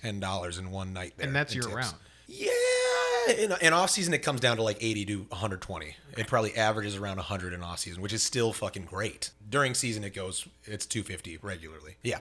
[0.00, 1.26] 410 dollars in one night there.
[1.26, 1.74] And that's year tips.
[1.74, 1.94] round.
[2.26, 2.50] Yeah,
[3.36, 5.96] in, in off season it comes down to like 80 to 120.
[6.16, 9.30] It probably averages around 100 in off season, which is still fucking great.
[9.48, 11.96] During season it goes it's 250 regularly.
[12.02, 12.18] Yeah.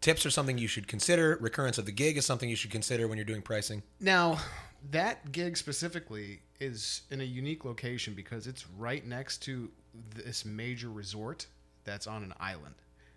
[0.00, 1.38] Tips are something you should consider.
[1.40, 3.82] Recurrence of the gig is something you should consider when you're doing pricing.
[3.98, 4.38] Now,
[4.90, 9.70] that gig specifically is in a unique location because it's right next to
[10.14, 11.46] this major resort
[11.84, 12.74] that's on an island.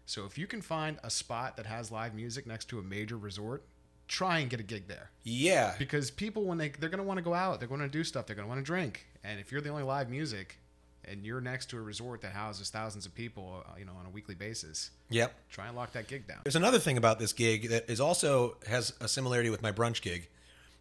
[0.10, 3.16] So if you can find a spot that has live music next to a major
[3.16, 3.64] resort,
[4.08, 5.12] try and get a gig there.
[5.22, 5.76] Yeah.
[5.78, 8.04] Because people when they they're going to want to go out, they're going to do
[8.04, 9.06] stuff, they're going to want to drink.
[9.24, 10.58] And if you're the only live music
[11.06, 14.08] and you're next to a resort that houses thousands of people, uh, you know, on
[14.08, 15.32] a weekly basis, Yep.
[15.52, 16.40] try and lock that gig down.
[16.44, 20.02] There's another thing about this gig that is also has a similarity with my brunch
[20.02, 20.28] gig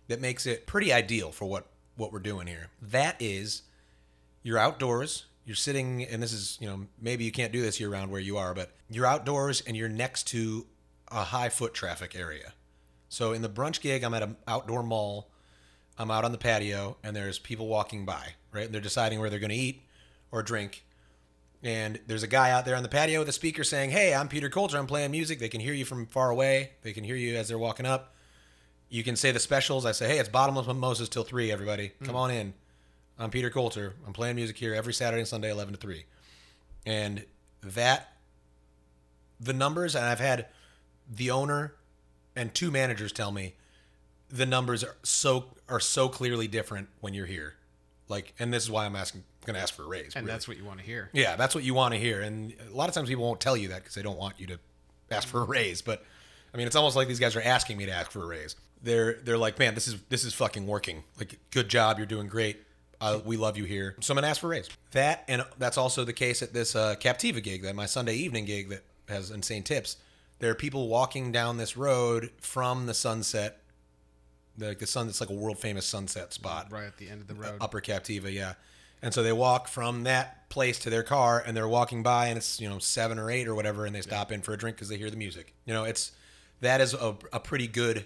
[0.09, 2.69] that makes it pretty ideal for what what we're doing here.
[2.81, 3.61] That is
[4.43, 7.89] you're outdoors, you're sitting and this is, you know, maybe you can't do this year
[7.89, 10.67] round where you are, but you're outdoors and you're next to
[11.11, 12.53] a high foot traffic area.
[13.09, 15.31] So in the brunch gig, I'm at an outdoor mall.
[15.99, 18.67] I'm out on the patio and there's people walking by, right?
[18.67, 19.83] And they're deciding where they're going to eat
[20.31, 20.85] or drink
[21.63, 24.29] and there's a guy out there on the patio with a speaker saying, "Hey, I'm
[24.29, 24.79] Peter Coulter.
[24.79, 25.41] I'm playing music.
[25.41, 26.73] They can hear you from far away.
[26.83, 28.15] They can hear you as they're walking up.
[28.89, 29.85] You can say the specials.
[29.85, 31.51] I say, "Hey, it's bottomless mimosas till three.
[31.51, 32.19] Everybody, come mm.
[32.19, 32.55] on in.
[33.19, 33.95] I'm Peter Coulter.
[34.07, 36.05] I'm playing music here every Saturday and Sunday, 11 to three.
[36.87, 37.25] And
[37.63, 38.13] that,
[39.41, 40.47] the numbers, and I've had
[41.11, 41.75] the owner
[42.37, 43.55] and two managers tell me
[44.31, 47.55] the numbers are so are so clearly different when you're here
[48.09, 50.15] Like, and this is why I'm asking, going to ask for a raise.
[50.15, 50.35] And really.
[50.35, 51.11] that's what you want to hear.
[51.13, 52.21] Yeah, that's what you want to hear.
[52.21, 54.47] And a lot of times people won't tell you that because they don't want you
[54.49, 54.59] to
[55.11, 55.83] ask for a raise.
[55.83, 56.05] But
[56.55, 58.55] I mean, it's almost like these guys are asking me to ask for a raise.
[58.83, 61.03] They're they're like, man, this is this is fucking working.
[61.19, 62.59] Like, good job, you're doing great.
[63.01, 63.95] Uh, we love you here.
[64.01, 64.69] So I'm gonna ask for a raise.
[64.93, 68.45] That and that's also the case at this uh, Captiva gig, that my Sunday evening
[68.45, 69.97] gig that has insane tips.
[70.41, 73.61] There are people walking down this road from the sunset,
[74.59, 75.09] like the sun.
[75.09, 77.59] It's like a world famous sunset spot Right at the end of the road.
[77.61, 78.55] upper captiva yeah
[79.01, 82.37] and so they walk from that place to their car and they're walking by and
[82.37, 84.77] it's you know seven or eight or whatever and they stop in for a drink
[84.77, 86.11] because they hear the music you know it's
[86.61, 88.05] that is a, a pretty good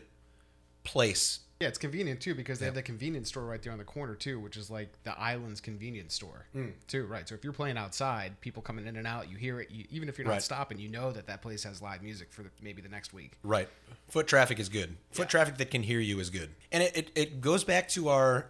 [0.85, 3.85] place Yeah, it's convenient too because they have the convenience store right there on the
[3.85, 6.71] corner too, which is like the island's convenience store Hmm.
[6.89, 7.29] too, right?
[7.29, 9.71] So if you're playing outside, people coming in and out, you hear it.
[9.71, 10.43] You, even if you're not Right.
[10.43, 13.33] stopping, you know that that place has live music for the, maybe the next week.
[13.43, 13.69] right
[14.09, 17.11] foot traffic is good foot traffic that can hear you is good and it, it,
[17.15, 18.47] it goes back to our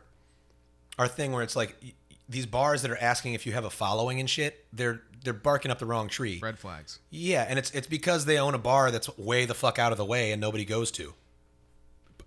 [0.99, 1.77] our thing where it's like
[2.29, 5.71] these bars that are asking if you have a following and shit they're they're barking
[5.71, 6.99] up the wrong tree Red flags.
[7.11, 9.99] Yeah, and it's it's because they own a bar that's way the fuck out of
[9.99, 11.15] the way and nobody goes to.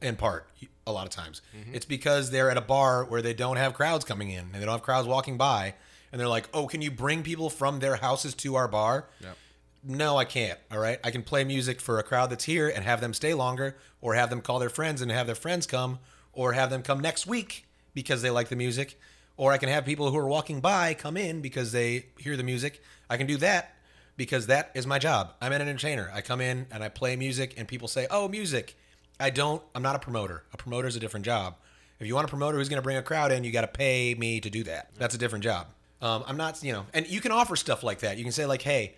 [0.06, 0.48] In part,
[0.86, 1.74] a lot of times, mm-hmm.
[1.74, 4.60] it's because they're at a bar where they don't have crowds coming in and they
[4.60, 5.74] don't have crowds walking by,
[6.12, 9.38] and they're like, "Oh, can you bring people from their houses to our bar?" Yep.
[9.84, 10.60] No, I can't.
[10.72, 13.34] All right, I can play music for a crowd that's here and have them stay
[13.34, 15.98] longer, or have them call their friends and have their friends come,
[16.34, 19.00] or have them come next week because they like the music,
[19.38, 22.44] or I can have people who are walking by come in because they hear the
[22.44, 22.84] music.
[23.10, 23.74] I can do that
[24.18, 25.34] because that is my job.
[25.42, 26.12] I'm an entertainer.
[26.14, 28.76] I come in and I play music, and people say, "Oh, music."
[29.20, 29.62] I don't.
[29.74, 30.44] I'm not a promoter.
[30.54, 31.56] A promoter is a different job.
[32.00, 33.68] If you want a promoter who's going to bring a crowd in, you got to
[33.68, 34.90] pay me to do that.
[34.98, 35.68] That's a different job.
[36.02, 38.18] Um, I'm not, you know, and you can offer stuff like that.
[38.18, 38.96] You can say like, "Hey,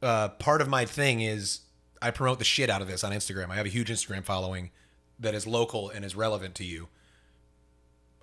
[0.00, 1.60] uh, part of my thing is
[2.00, 3.50] I promote the shit out of this on Instagram.
[3.50, 4.70] I have a huge Instagram following
[5.18, 6.88] that is local and is relevant to you.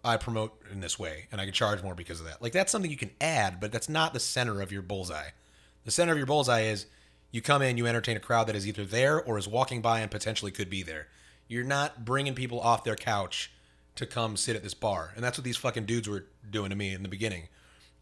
[0.03, 2.41] I promote in this way, and I can charge more because of that.
[2.41, 5.29] Like that's something you can add, but that's not the center of your bullseye.
[5.83, 6.85] The center of your bullseye is
[7.31, 9.99] you come in, you entertain a crowd that is either there or is walking by
[9.99, 11.07] and potentially could be there.
[11.47, 13.51] You're not bringing people off their couch
[13.95, 16.75] to come sit at this bar, and that's what these fucking dudes were doing to
[16.75, 17.49] me in the beginning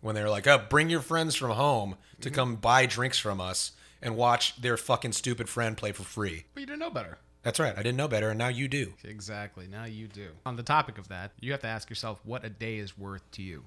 [0.02, 2.36] when they were like, "Oh, bring your friends from home to mm-hmm.
[2.36, 3.72] come buy drinks from us
[4.02, 7.18] and watch their fucking stupid friend play for free." But you didn't know better.
[7.44, 7.74] That's right.
[7.74, 8.94] I didn't know better, and now you do.
[9.04, 9.68] Exactly.
[9.68, 10.30] Now you do.
[10.46, 13.30] On the topic of that, you have to ask yourself what a day is worth
[13.32, 13.64] to you.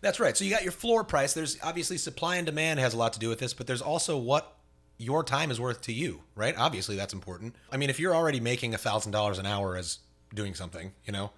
[0.00, 0.36] That's right.
[0.36, 1.34] So you got your floor price.
[1.34, 4.16] There's obviously supply and demand has a lot to do with this, but there's also
[4.16, 4.56] what
[5.00, 6.54] your time is worth to you, right?
[6.58, 7.56] Obviously, that's important.
[7.72, 10.00] I mean, if you're already making a thousand dollars an hour as
[10.34, 11.30] doing something, you know,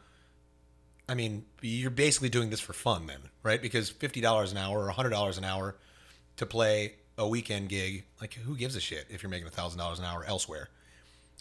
[1.09, 3.63] I mean, you're basically doing this for fun then, right?
[3.63, 5.77] Because fifty dollars an hour or hundred dollars an hour
[6.37, 9.79] to play a weekend gig, like who gives a shit if you're making a thousand
[9.79, 10.69] dollars an hour elsewhere?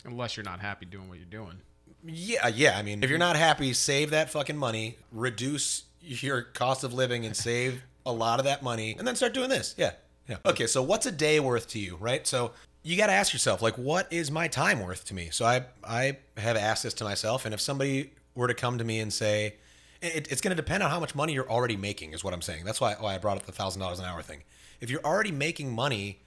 [0.05, 1.57] Unless you're not happy doing what you're doing.
[2.05, 2.77] Yeah, yeah.
[2.77, 7.25] I mean, if you're not happy, save that fucking money, reduce your cost of living,
[7.25, 9.73] and save a lot of that money, and then start doing this.
[9.77, 9.91] Yeah,
[10.27, 10.37] yeah.
[10.45, 12.25] Okay, so what's a day worth to you, right?
[12.25, 12.51] So
[12.83, 15.29] you got to ask yourself, like, what is my time worth to me?
[15.31, 18.83] So I, I have asked this to myself, and if somebody were to come to
[18.83, 19.55] me and say,
[20.01, 22.41] it, it's going to depend on how much money you're already making, is what I'm
[22.41, 22.65] saying.
[22.65, 24.43] That's why, why I brought up the thousand dollars an hour thing.
[24.79, 26.21] If you're already making money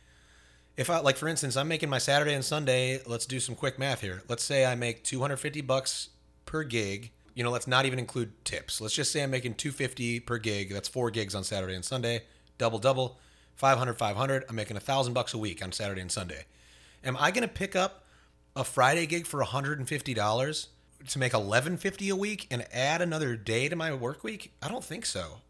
[0.76, 3.78] if I like for instance, I'm making my Saturday and Sunday, let's do some quick
[3.78, 4.22] math here.
[4.28, 6.10] Let's say I make 250 bucks
[6.46, 7.12] per gig.
[7.34, 8.80] You know, let's not even include tips.
[8.80, 10.72] Let's just say I'm making 250 per gig.
[10.72, 12.22] That's 4 gigs on Saturday and Sunday.
[12.58, 13.18] Double double.
[13.56, 14.44] 500 500.
[14.48, 16.44] I'm making a 1000 bucks a week on Saturday and Sunday.
[17.04, 18.04] Am I going to pick up
[18.56, 20.66] a Friday gig for $150
[21.08, 24.52] to make 1150 a week and add another day to my work week?
[24.62, 25.40] I don't think so.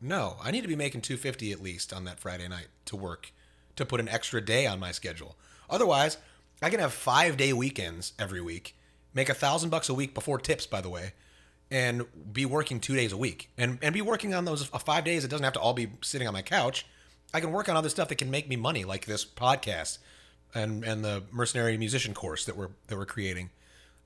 [0.00, 3.32] No, I need to be making 250 at least on that Friday night to work
[3.76, 5.36] to put an extra day on my schedule.
[5.70, 6.18] Otherwise,
[6.60, 8.76] I can have 5-day weekends every week,
[9.14, 11.12] make a 1000 bucks a week before tips by the way,
[11.70, 13.50] and be working 2 days a week.
[13.56, 15.88] And and be working on those uh, 5 days it doesn't have to all be
[16.02, 16.86] sitting on my couch.
[17.34, 19.98] I can work on other stuff that can make me money like this podcast
[20.54, 23.50] and and the mercenary musician course that we're that we're creating.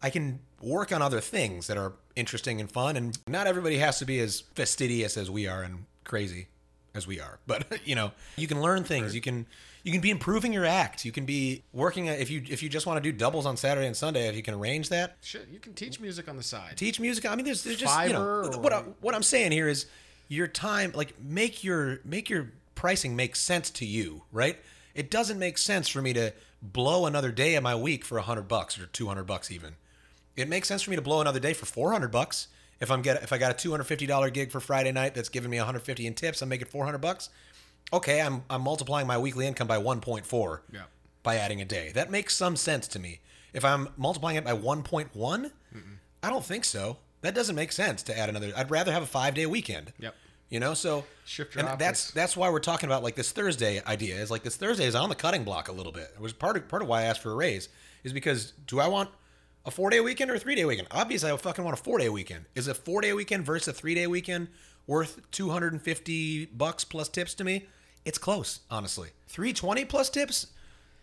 [0.02, 3.98] I can work on other things that are interesting and fun, and not everybody has
[3.98, 6.48] to be as fastidious as we are and crazy
[6.94, 7.38] as we are.
[7.46, 9.14] But you know, you can learn things.
[9.14, 9.46] You can
[9.82, 11.04] you can be improving your act.
[11.04, 13.86] You can be working if you if you just want to do doubles on Saturday
[13.86, 14.28] and Sunday.
[14.28, 16.76] If you can arrange that, Shit, you can teach music on the side.
[16.76, 17.26] teach music.
[17.26, 19.86] I mean, there's, there's just you know Fiverr what I, what I'm saying here is
[20.28, 20.92] your time.
[20.94, 24.58] Like make your make your pricing makes sense to you, right?
[24.94, 28.22] It doesn't make sense for me to blow another day of my week for a
[28.22, 29.74] hundred bucks or two hundred bucks even.
[30.36, 32.46] It makes sense for me to blow another day for four hundred bucks.
[32.80, 35.14] If I'm get if I got a two hundred fifty dollar gig for Friday night
[35.14, 37.30] that's giving me one hundred fifty in tips, I'm making four hundred bucks.
[37.92, 40.82] Okay, I'm I'm multiplying my weekly income by one point four Yeah.
[41.22, 41.90] by adding a day.
[41.94, 43.20] That makes some sense to me.
[43.52, 45.50] If I'm multiplying it by 1.1,
[46.22, 46.98] I don't think so.
[47.22, 48.52] That doesn't make sense to add another.
[48.54, 49.94] I'd rather have a five day weekend.
[49.98, 50.14] Yep.
[50.48, 53.82] You know, so Shift your and that's that's why we're talking about like this Thursday
[53.84, 54.14] idea.
[54.16, 56.12] Is like this Thursday is on the cutting block a little bit.
[56.14, 57.68] It was part of part of why I asked for a raise
[58.04, 59.10] is because do I want
[59.64, 60.86] a four day weekend or a three day weekend?
[60.92, 62.44] Obviously, I fucking want a four day weekend.
[62.54, 64.46] Is a four day weekend versus a three day weekend
[64.86, 67.66] worth two hundred and fifty bucks plus tips to me?
[68.04, 69.08] It's close, honestly.
[69.26, 70.46] Three twenty plus tips,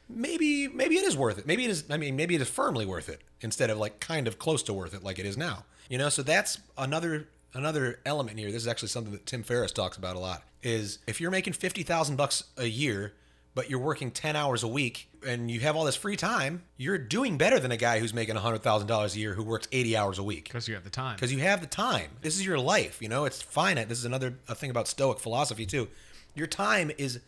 [0.08, 1.46] maybe maybe it is worth it.
[1.46, 1.84] Maybe it is.
[1.90, 4.74] I mean, maybe it is firmly worth it instead of like kind of close to
[4.74, 5.66] worth it like it is now.
[5.90, 8.52] You know, so that's another another element here.
[8.52, 10.44] This is actually something that Tim Ferriss talks about a lot.
[10.62, 13.14] Is if you're making fifty thousand bucks a year,
[13.56, 16.98] but you're working ten hours a week and you have all this free time, you're
[16.98, 19.96] doing better than a guy who's making hundred thousand dollars a year who works eighty
[19.98, 21.16] hours a week Because you have the time.
[21.16, 22.10] because you have the time.
[22.22, 23.02] This is your life.
[23.02, 23.90] You know, it's finite.
[23.90, 25.88] This is another a thing about Stoic philosophy too.
[26.36, 27.20] Your time is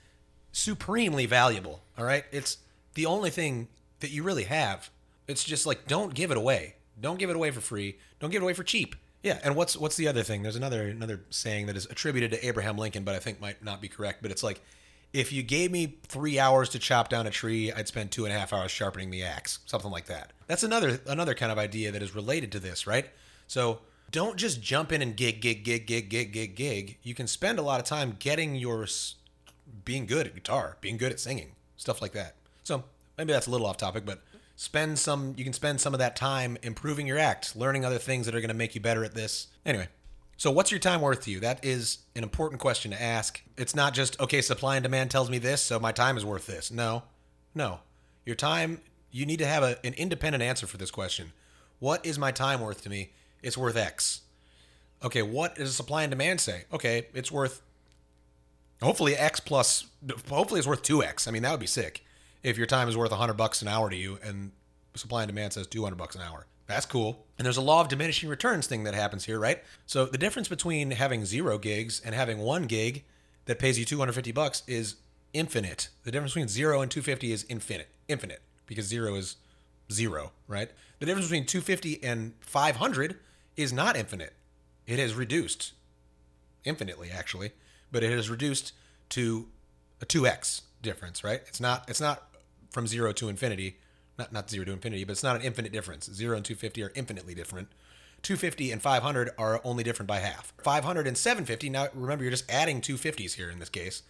[0.52, 1.82] supremely valuable.
[1.98, 2.58] All right, it's
[2.94, 3.68] the only thing
[4.00, 4.90] that you really have.
[5.28, 6.76] It's just like don't give it away.
[7.00, 7.98] Don't give it away for free.
[8.20, 8.96] Don't give it away for cheap.
[9.26, 10.44] Yeah, and what's what's the other thing?
[10.44, 13.82] There's another another saying that is attributed to Abraham Lincoln, but I think might not
[13.82, 14.22] be correct.
[14.22, 14.62] But it's like,
[15.14, 18.34] if you gave me three hours to chop down a tree, I'd spend two and
[18.34, 19.62] a half hours sharpening the axe.
[19.66, 20.32] Something like that.
[20.46, 23.10] That's another another kind of idea that is related to this, right?
[23.48, 23.80] So
[24.12, 26.98] don't just jump in and gig, gig, gig, gig, gig, gig, gig.
[27.02, 28.86] You can spend a lot of time getting your
[29.86, 32.36] being good at guitar, being good at singing, stuff like that.
[32.62, 32.84] So
[33.18, 34.22] maybe that's a little off topic, but
[34.56, 35.34] spend some.
[35.38, 38.42] You can spend some of that time improving your act, learning other things that are
[38.42, 39.48] going to make you better at this.
[39.66, 39.88] Anyway,
[40.38, 41.40] so what's your time worth to you?
[41.40, 43.42] That is an important question to ask.
[43.58, 44.42] It's not just okay.
[44.42, 46.72] Supply and demand tells me this, so my time is worth this.
[46.72, 47.04] No,
[47.54, 47.80] no.
[48.26, 48.82] Your time.
[49.12, 51.32] You need to have a, an independent answer for this question.
[51.80, 53.12] What is my time worth to me?
[53.42, 54.22] It's worth X.
[55.04, 56.64] Okay, what does supply and demand say?
[56.74, 57.62] Okay, it's worth
[58.82, 59.86] hopefully X plus
[60.30, 61.28] hopefully it's worth 2X.
[61.28, 62.05] I mean, that would be sick.
[62.46, 64.52] If your time is worth 100 bucks an hour to you and
[64.94, 66.46] supply and demand says 200 bucks an hour.
[66.68, 67.26] That's cool.
[67.40, 69.64] And there's a law of diminishing returns thing that happens here, right?
[69.88, 73.04] So the difference between having 0 gigs and having 1 gig
[73.46, 74.98] that pays you 250 bucks is
[75.34, 75.90] infinite.
[76.04, 77.88] The difference between 0 and 250 is infinite.
[78.08, 79.38] Infinite because 0 is
[79.92, 80.70] 0, right?
[81.00, 83.18] The difference between 250 and 500
[83.58, 84.34] is not infinite.
[84.86, 85.74] It has reduced
[86.64, 87.54] infinitely actually,
[87.92, 88.72] but it has reduced
[89.10, 89.48] to
[90.00, 91.42] a 2x difference, right?
[91.48, 92.28] It's not it's not
[92.76, 93.78] from 0 to infinity,
[94.20, 96.12] not not 0 to infinity, but it's not an infinite difference.
[96.14, 97.70] 0 and 250 are infinitely different.
[98.22, 100.54] 250 and 500 are only different by half.
[100.62, 104.04] 500 and 750, now remember you're just adding 250s here in this case.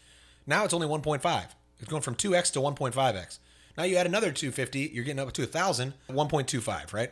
[0.48, 1.46] Now it's only 1.5.
[1.80, 3.40] It's going from 2x to 1.5x.
[3.78, 7.12] Now you add another 250, you're getting up to a 1000, 1.25, right?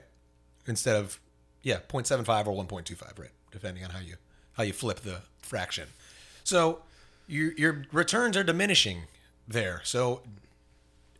[0.65, 1.19] Instead of
[1.61, 3.29] yeah, 0.75 or 1.25, right?
[3.51, 4.15] Depending on how you
[4.53, 5.87] how you flip the fraction.
[6.43, 6.81] So
[7.27, 9.03] your your returns are diminishing
[9.47, 9.81] there.
[9.83, 10.21] So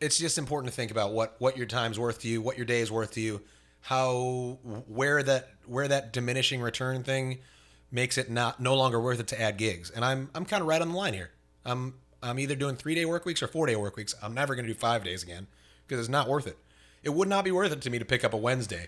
[0.03, 2.65] it's just important to think about what what your time's worth to you, what your
[2.65, 3.41] day is worth to you,
[3.79, 7.39] how where that where that diminishing return thing
[7.89, 9.89] makes it not no longer worth it to add gigs.
[9.89, 11.31] And I'm I'm kind of right on the line here.
[11.65, 14.13] I'm I'm either doing 3-day work weeks or 4-day work weeks.
[14.21, 15.47] I'm never going to do 5 days again
[15.87, 16.57] because it's not worth it.
[17.03, 18.87] It would not be worth it to me to pick up a Wednesday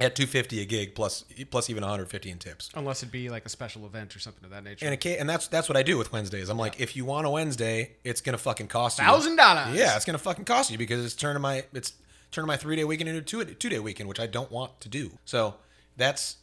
[0.00, 2.70] at 250 a gig plus plus even 150 in tips.
[2.74, 4.84] Unless it be like a special event or something of that nature.
[4.84, 6.48] And it ca- and that's that's what I do with Wednesdays.
[6.48, 9.74] I'm like, if you want a Wednesday, it's gonna fucking cost you Thousand dollars.
[9.76, 11.92] Yeah, it's gonna fucking cost you because it's turning my it's
[12.30, 14.80] turning my three day weekend into a two two day weekend, which I don't want
[14.82, 15.10] to do.
[15.24, 15.54] So
[15.96, 16.36] that's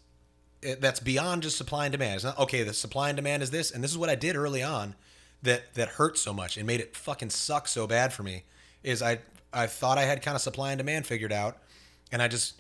[0.62, 2.16] it- that's beyond just supply and demand.
[2.16, 2.64] It's not okay.
[2.64, 4.96] The supply and demand is this, and this is what I did early on
[5.44, 8.44] that that hurt so much and made it fucking suck so bad for me.
[8.84, 9.20] Is I
[9.54, 11.58] I thought I had kind of supply and demand figured out,
[12.12, 12.56] and I just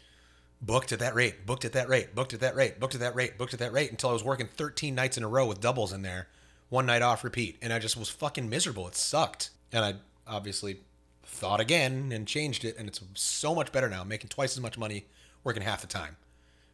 [0.61, 3.15] booked at that rate, booked at that rate, booked at that rate, booked at that
[3.15, 5.61] rate, booked at that rate until I was working 13 nights in a row with
[5.61, 6.27] doubles in there,
[6.69, 8.87] one night off repeat, and I just was fucking miserable.
[8.87, 9.95] It sucked, and I
[10.27, 10.79] obviously
[11.23, 14.03] thought again and changed it, and it's so much better now.
[14.03, 15.05] Making twice as much money
[15.43, 16.17] working half the time,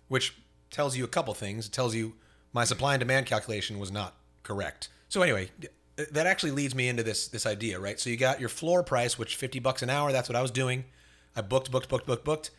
[0.08, 0.36] which
[0.70, 1.68] tells you a couple things.
[1.68, 2.14] It tells you
[2.54, 4.90] my supply and demand calculation was not correct.
[5.10, 5.50] So anyway,
[6.12, 8.00] that actually leads me into this this idea, right?
[8.00, 10.12] So you got your floor price, which 50 bucks an hour.
[10.12, 10.86] That's what I was doing.
[11.36, 12.52] I booked, booked, booked, booked, booked.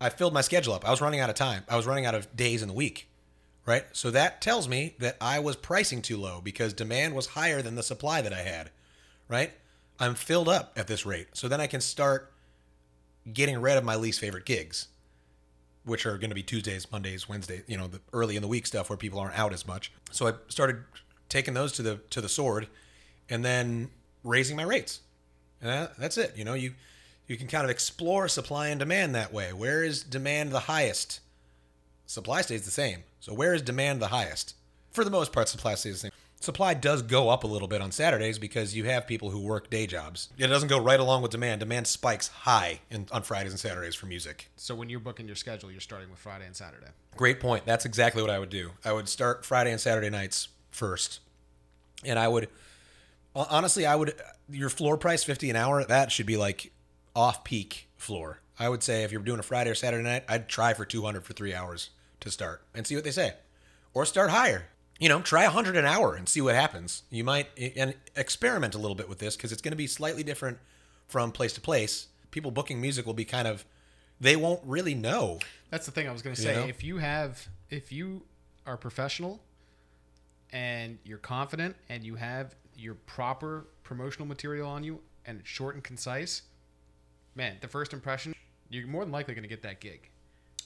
[0.00, 0.86] I filled my schedule up.
[0.86, 1.64] I was running out of time.
[1.68, 3.08] I was running out of days in the week,
[3.66, 3.84] right?
[3.92, 7.74] So that tells me that I was pricing too low because demand was higher than
[7.74, 8.70] the supply that I had,
[9.28, 9.52] right?
[9.98, 11.28] I'm filled up at this rate.
[11.32, 12.32] So then I can start
[13.32, 14.88] getting rid of my least favorite gigs,
[15.84, 18.66] which are going to be Tuesdays, Mondays, Wednesdays, you know, the early in the week
[18.66, 19.92] stuff where people aren't out as much.
[20.10, 20.84] So I started
[21.28, 22.68] taking those to the to the sword
[23.28, 23.90] and then
[24.24, 25.00] raising my rates.
[25.60, 26.34] And that, that's it.
[26.36, 26.74] You know, you
[27.28, 29.52] you can kind of explore supply and demand that way.
[29.52, 31.20] Where is demand the highest?
[32.06, 33.04] Supply stays the same.
[33.20, 34.54] So where is demand the highest?
[34.90, 36.12] For the most part, supply stays the same.
[36.40, 39.68] supply does go up a little bit on Saturdays because you have people who work
[39.68, 40.30] day jobs.
[40.38, 41.60] It doesn't go right along with demand.
[41.60, 44.48] Demand spikes high in, on Fridays and Saturdays for music.
[44.56, 46.86] So when you're booking your schedule, you're starting with Friday and Saturday.
[47.16, 47.66] Great point.
[47.66, 48.70] That's exactly what I would do.
[48.84, 51.20] I would start Friday and Saturday nights first.
[52.04, 52.48] And I would
[53.34, 54.14] honestly, I would
[54.50, 56.72] your floor price 50 an hour, that should be like
[57.18, 58.38] off peak floor.
[58.60, 61.24] I would say if you're doing a Friday or Saturday night, I'd try for 200
[61.24, 61.90] for 3 hours
[62.20, 63.32] to start and see what they say.
[63.92, 64.66] Or start higher.
[65.00, 67.02] You know, try 100 an hour and see what happens.
[67.10, 70.22] You might and experiment a little bit with this because it's going to be slightly
[70.22, 70.58] different
[71.08, 72.06] from place to place.
[72.30, 73.64] People booking music will be kind of
[74.20, 75.40] they won't really know.
[75.70, 76.54] That's the thing I was going to say.
[76.54, 76.66] You know?
[76.68, 78.22] If you have, if you
[78.64, 79.40] are professional
[80.52, 85.74] and you're confident and you have your proper promotional material on you and it's short
[85.74, 86.42] and concise,
[87.38, 88.34] man, the first impression,
[88.68, 90.10] you're more than likely going to get that gig.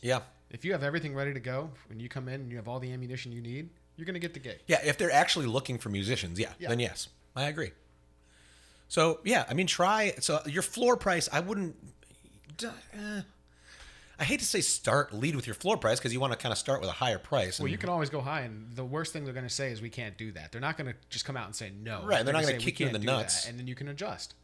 [0.00, 0.20] Yeah.
[0.50, 2.80] If you have everything ready to go when you come in and you have all
[2.80, 4.58] the ammunition you need, you're going to get the gig.
[4.66, 6.70] Yeah, if they're actually looking for musicians, yeah, Yeah.
[6.70, 7.70] then yes, I agree.
[8.88, 10.14] So yeah, I mean, try.
[10.20, 11.76] So your floor price, I wouldn't.
[12.64, 13.20] eh,
[14.18, 16.52] I hate to say start lead with your floor price because you want to kind
[16.52, 17.58] of start with a higher price.
[17.58, 19.72] Well, and- you can always go high, and the worst thing they're going to say
[19.72, 20.52] is we can't do that.
[20.52, 22.04] They're not going to just come out and say no.
[22.04, 23.46] Right, they're not gonna gonna kick you in the do that," nuts.
[23.46, 24.34] and then you can adjust.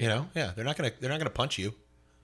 [0.00, 1.74] You know, yeah, they're not gonna they're not gonna punch you.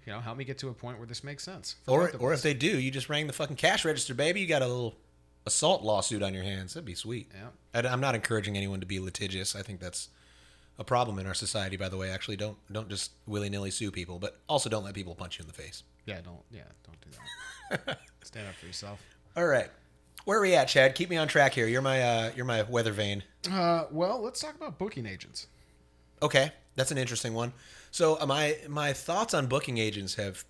[0.06, 1.76] You know, help me get to a point where this makes sense.
[1.86, 4.40] Or or if they do, you just rang the fucking cash register, baby.
[4.40, 4.96] You got a little
[5.44, 6.74] assault lawsuit on your hands.
[6.74, 7.30] That'd be sweet.
[7.34, 7.88] Yeah.
[7.88, 9.54] I, I'm not encouraging anyone to be litigious.
[9.54, 10.08] I think that's
[10.78, 11.76] a problem in our society.
[11.76, 14.94] By the way, actually, don't don't just willy nilly sue people, but also don't let
[14.94, 15.82] people punch you in the face.
[16.06, 16.40] Yeah, don't.
[16.50, 17.98] Yeah, don't do that.
[18.22, 19.00] Stand up for yourself.
[19.36, 19.68] All right,
[20.24, 20.94] where are we at, Chad?
[20.94, 21.66] Keep me on track here.
[21.66, 23.22] You're my uh, you're my weather vane.
[23.50, 25.46] Uh, well, let's talk about booking agents.
[26.22, 27.52] Okay, that's an interesting one.
[27.90, 30.44] So uh, my my thoughts on booking agents have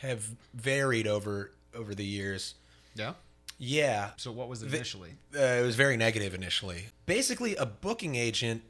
[0.00, 2.54] have varied over over the years.
[2.94, 3.14] Yeah.
[3.56, 5.10] Yeah, So what was it initially?
[5.34, 6.86] uh, it was very negative initially.
[7.06, 8.62] Basically, a booking agent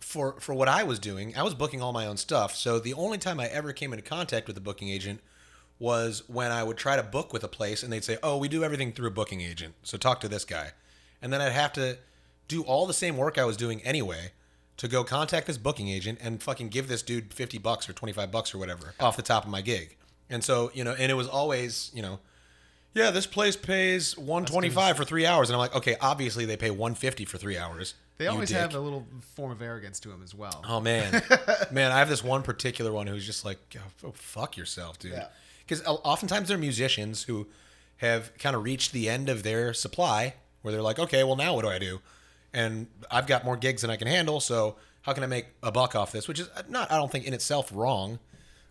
[0.00, 2.54] for for what I was doing, I was booking all my own stuff.
[2.56, 5.20] So the only time I ever came into contact with a booking agent
[5.78, 8.48] was when I would try to book with a place, and they'd say, "Oh, we
[8.48, 10.70] do everything through a booking agent, so talk to this guy,"
[11.20, 11.98] and then I'd have to
[12.48, 14.32] do all the same work I was doing anyway
[14.76, 18.30] to go contact this booking agent and fucking give this dude 50 bucks or 25
[18.30, 19.96] bucks or whatever off the top of my gig.
[20.30, 22.18] And so, you know, and it was always, you know,
[22.94, 26.70] yeah, this place pays 125 for 3 hours and I'm like, okay, obviously they pay
[26.70, 27.94] 150 for 3 hours.
[28.18, 28.58] They always dick.
[28.58, 30.64] have a little form of arrogance to them as well.
[30.68, 31.22] Oh man,
[31.72, 33.58] man, I have this one particular one who's just like,
[34.04, 35.12] oh, fuck yourself, dude.
[35.12, 35.26] Yeah.
[35.66, 37.48] Because oftentimes they're musicians who
[37.98, 41.54] have kind of reached the end of their supply, where they're like, okay, well now
[41.54, 42.00] what do I do?
[42.54, 45.72] And I've got more gigs than I can handle, so how can I make a
[45.72, 46.28] buck off this?
[46.28, 48.18] Which is not, I don't think in itself wrong.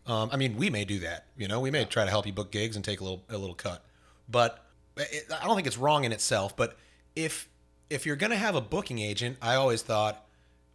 [0.06, 2.34] Um, I mean, we may do that, you know, we may try to help you
[2.34, 3.86] book gigs and take a little a little cut,
[4.28, 4.66] but
[4.98, 6.58] it, I don't think it's wrong in itself.
[6.58, 6.76] But
[7.16, 7.48] if
[7.90, 10.26] if you're gonna have a booking agent, I always thought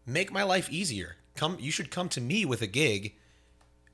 [0.07, 1.16] make my life easier.
[1.34, 3.14] Come, you should come to me with a gig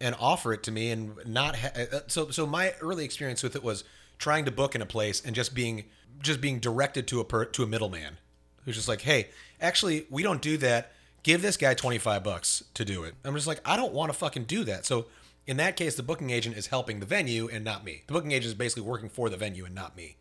[0.00, 1.56] and offer it to me, and not.
[1.56, 3.84] Ha- uh, so, so my early experience with it was
[4.18, 5.84] trying to book in a place and just being
[6.20, 8.18] just being directed to a per, to a middleman
[8.64, 9.28] who's just like, hey,
[9.60, 10.92] actually, we don't do that.
[11.22, 13.14] Give this guy twenty five bucks to do it.
[13.24, 14.86] I'm just like, I don't want to fucking do that.
[14.86, 15.06] So.
[15.44, 18.04] In that case, the booking agent is helping the venue and not me.
[18.06, 20.14] The booking agent is basically working for the venue and not me.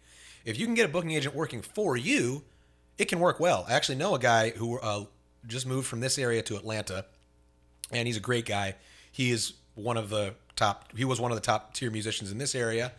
[0.45, 2.41] If you can get a booking agent working for you,
[2.97, 3.63] it can work well.
[3.69, 5.05] I actually know a guy who uh,
[5.45, 7.05] just moved from this area to Atlanta,
[7.91, 8.77] and he's a great guy.
[9.11, 10.91] He is one of the top.
[10.97, 12.91] He was one of the top tier musicians in this area,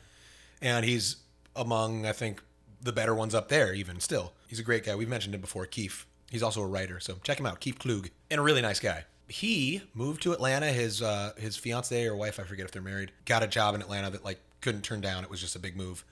[0.60, 1.16] and he's
[1.56, 2.40] among I think
[2.80, 3.74] the better ones up there.
[3.74, 4.94] Even still, he's a great guy.
[4.94, 6.04] We've mentioned him before, Keith.
[6.30, 9.06] He's also a writer, so check him out, Keith Klug, and a really nice guy.
[9.26, 10.66] He moved to Atlanta.
[10.66, 13.80] His uh, his fiance or wife, I forget if they're married, got a job in
[13.80, 15.24] Atlanta that like couldn't turn down.
[15.24, 16.04] It was just a big move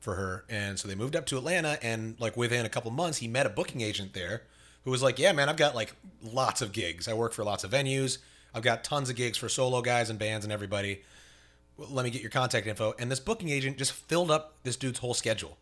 [0.00, 0.44] for her.
[0.48, 3.46] And so they moved up to Atlanta and like within a couple months he met
[3.46, 4.42] a booking agent there
[4.84, 7.06] who was like, "Yeah, man, I've got like lots of gigs.
[7.06, 8.18] I work for lots of venues.
[8.52, 11.02] I've got tons of gigs for solo guys and bands and everybody.
[11.78, 14.98] Let me get your contact info." And this booking agent just filled up this dude's
[14.98, 15.56] whole schedule.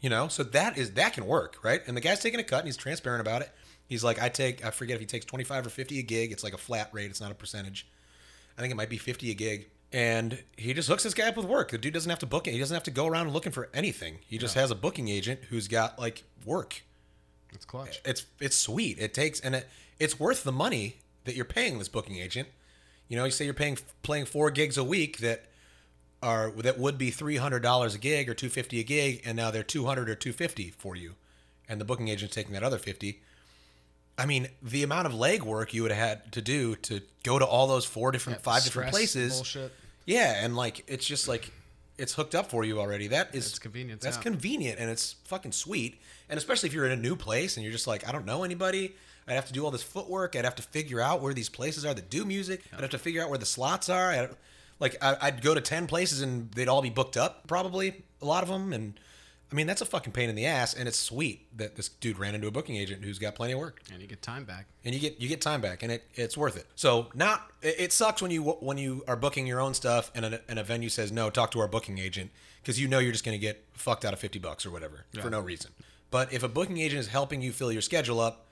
[0.00, 1.80] You know, so that is that can work, right?
[1.86, 3.50] And the guy's taking a cut and he's transparent about it.
[3.88, 6.32] He's like, "I take I forget if he takes 25 or 50 a gig.
[6.32, 7.86] It's like a flat rate, it's not a percentage.
[8.56, 9.68] I think it might be 50 a gig.
[9.92, 11.70] And he just hooks this guy up with work.
[11.70, 12.52] The dude doesn't have to book it.
[12.52, 14.18] He doesn't have to go around looking for anything.
[14.26, 16.82] He just has a booking agent who's got like work.
[17.52, 18.00] It's clutch.
[18.04, 18.98] It's it's sweet.
[18.98, 19.68] It takes and it
[19.98, 22.48] it's worth the money that you're paying this booking agent.
[23.08, 25.44] You know, you say you're paying playing four gigs a week that
[26.26, 29.36] are that would be three hundred dollars a gig or two fifty a gig, and
[29.36, 31.14] now they're two hundred or two fifty for you,
[31.68, 33.22] and the booking agent's taking that other fifty.
[34.18, 37.44] I mean, the amount of legwork you would have had to do to go to
[37.44, 39.34] all those four different, five different places.
[39.34, 39.72] Bullshit.
[40.06, 41.52] Yeah, and like it's just like
[41.98, 43.08] it's hooked up for you already.
[43.08, 44.22] That is That's convenience, That's yeah.
[44.22, 46.00] convenient and it's fucking sweet.
[46.28, 48.44] And especially if you're in a new place and you're just like, I don't know
[48.44, 48.94] anybody.
[49.28, 50.36] I'd have to do all this footwork.
[50.36, 52.62] I'd have to figure out where these places are that do music.
[52.72, 54.30] I'd have to figure out where the slots are.
[54.80, 58.24] Like I- I'd go to ten places and they'd all be booked up, probably a
[58.26, 58.72] lot of them.
[58.72, 58.98] And
[59.50, 60.74] I mean, that's a fucking pain in the ass.
[60.74, 63.58] And it's sweet that this dude ran into a booking agent who's got plenty of
[63.60, 64.66] work and you get time back.
[64.84, 66.66] and you get you get time back, and it it's worth it.
[66.74, 70.24] So not it, it sucks when you when you are booking your own stuff and
[70.24, 73.12] a, and a venue says no, talk to our booking agent because you know you're
[73.12, 75.70] just going to get fucked out of fifty bucks or whatever for no reason.
[76.10, 78.46] But if a booking agent is helping you fill your schedule up,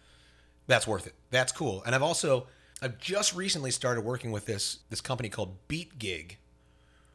[0.67, 1.15] that's worth it.
[1.31, 1.83] That's cool.
[1.85, 2.47] And I've also
[2.85, 6.37] I've just recently started working with this this company called BeatGig,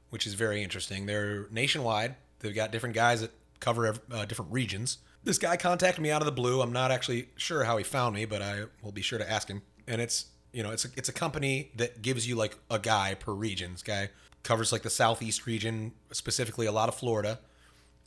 [0.09, 1.05] which is very interesting.
[1.05, 2.15] They're nationwide.
[2.39, 4.97] They've got different guys that cover uh, different regions.
[5.23, 6.61] This guy contacted me out of the blue.
[6.61, 9.47] I'm not actually sure how he found me, but I will be sure to ask
[9.47, 9.61] him.
[9.87, 13.13] And it's you know it's a, it's a company that gives you like a guy
[13.13, 13.73] per region.
[13.73, 14.09] This guy
[14.41, 17.41] covers like the southeast region, specifically a lot of Florida.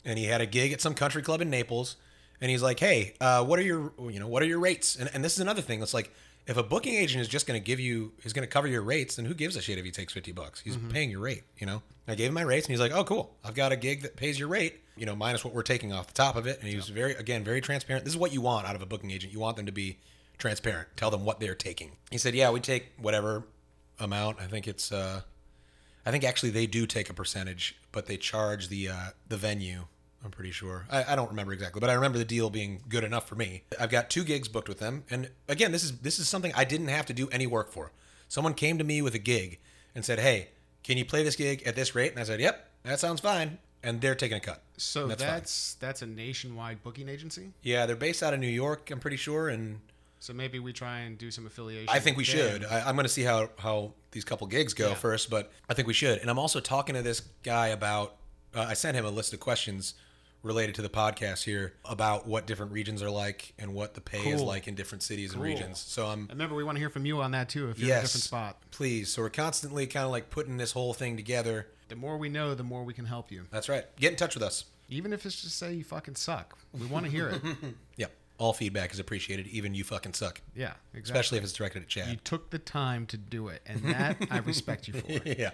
[0.03, 1.95] And he had a gig at some country club in Naples.
[2.41, 5.09] And he's like, "Hey, uh, what are your you know what are your rates?" And,
[5.13, 5.81] and this is another thing.
[5.81, 6.11] It's like
[6.45, 8.81] if a booking agent is just going to give you is going to cover your
[8.81, 10.59] rates, then who gives a shit if he takes fifty bucks?
[10.59, 11.81] He's paying your rate, you know.
[12.07, 13.35] I gave him my rates, and he's like, "Oh, cool.
[13.43, 16.07] I've got a gig that pays your rate, you know, minus what we're taking off
[16.07, 18.03] the top of it." And he was very again very transparent.
[18.03, 19.31] This is what you want out of a booking agent.
[19.31, 19.99] You want them to be
[20.37, 20.89] transparent.
[20.97, 21.93] Tell them what they're taking.
[22.11, 23.45] He said, "Yeah, we take whatever
[23.99, 24.41] amount.
[24.41, 25.21] I think it's uh,
[26.05, 29.85] I think actually they do take a percentage, but they charge the uh, the venue.
[30.25, 30.85] I'm pretty sure.
[30.89, 33.63] I, I don't remember exactly, but I remember the deal being good enough for me.
[33.79, 36.63] I've got two gigs booked with them, and again, this is this is something I
[36.63, 37.91] didn't have to do any work for.
[38.29, 39.59] Someone came to me with a gig
[39.93, 40.49] and said, "Hey,
[40.83, 43.59] can you play this gig at this rate?" And I said, "Yep, that sounds fine."
[43.85, 44.63] And they're taking a cut.
[44.77, 47.51] So that's that's, that's a nationwide booking agency.
[47.63, 48.89] yeah, they're based out of New York.
[48.91, 49.81] I'm pretty sure, and
[50.21, 51.89] So maybe we try and do some affiliation.
[51.89, 52.63] I think we should.
[52.63, 54.93] I, I'm going to see how how these couple gigs go Yeah.
[54.95, 56.19] first, but I think we should.
[56.19, 58.15] And I'm also talking to this guy about.
[58.55, 59.95] Uh, I sent him a list of questions
[60.43, 64.29] related to the podcast here about what different regions are like and what the pay
[64.29, 65.41] is like in different cities Cool.
[65.43, 65.79] and regions.
[65.79, 67.69] So I'm Remember, we want to hear from you on that too.
[67.69, 69.09] If you're in a different spot, please.
[69.09, 71.67] So we're constantly kind of like putting this whole thing together.
[71.87, 73.43] the more we know, the more we can help you.
[73.51, 73.85] That's right.
[73.97, 74.65] Get in touch with us.
[74.89, 77.41] Even if it's just say you fucking suck, we want to hear it.
[77.97, 78.11] Yep.
[78.39, 80.41] All feedback is appreciated, even you fucking suck.
[80.55, 80.99] Yeah, exactly.
[81.01, 82.07] Especially if it's directed at Chad.
[82.09, 85.29] you took the time to do it, and that I respect you for.
[85.29, 85.51] yeah.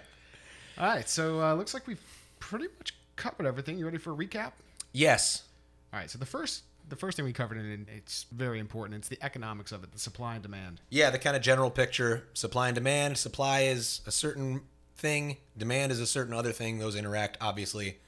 [0.78, 2.02] All right, so uh, looks like we've
[2.40, 3.78] pretty much covered everything.
[3.78, 4.52] You ready for a recap?
[4.92, 5.44] Yes.
[5.92, 8.98] All right, so the first the first thing we covered, and it's very important.
[8.98, 10.80] It's the economics of it, the supply and demand.
[10.90, 13.16] Yeah, the kind of general picture supply and demand.
[13.16, 14.62] Supply is a certain
[14.96, 16.78] thing, demand is a certain other thing.
[16.78, 17.98] Those interact, obviously.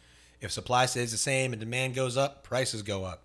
[0.40, 3.22] If supply stays the same and demand goes up, prices go up.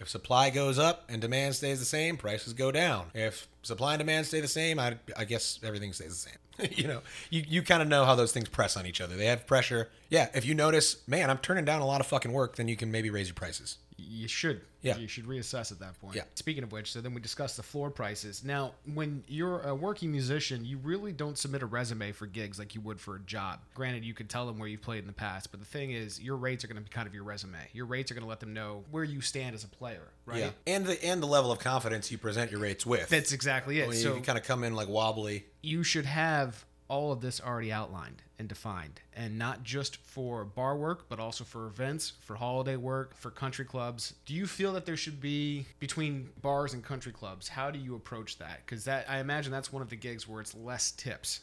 [0.00, 3.06] If supply goes up and demand stays the same, prices go down.
[3.14, 6.70] If supply and demand stay the same, I, I guess everything stays the same.
[6.76, 9.16] you know, you, you kind of know how those things press on each other.
[9.16, 9.88] They have pressure.
[10.08, 12.76] Yeah, if you notice, man, I'm turning down a lot of fucking work, then you
[12.76, 13.78] can maybe raise your prices.
[13.98, 14.60] You should.
[14.80, 14.96] Yeah.
[14.96, 16.14] You should reassess at that point.
[16.14, 16.22] Yeah.
[16.34, 18.44] Speaking of which, so then we discussed the floor prices.
[18.44, 22.76] Now, when you're a working musician, you really don't submit a resume for gigs like
[22.76, 23.58] you would for a job.
[23.74, 26.20] Granted, you could tell them where you've played in the past, but the thing is,
[26.20, 27.58] your rates are going to be kind of your resume.
[27.72, 30.38] Your rates are going to let them know where you stand as a player, right?
[30.38, 33.08] Yeah, and the and the level of confidence you present your rates with.
[33.08, 33.88] That's exactly it.
[33.88, 35.44] When so you kind of come in like wobbly.
[35.60, 40.76] you should have all of this already outlined and defined and not just for bar
[40.76, 44.86] work but also for events for holiday work for country clubs do you feel that
[44.86, 49.04] there should be between bars and country clubs how do you approach that because that
[49.08, 51.40] i imagine that's one of the gigs where it's less tips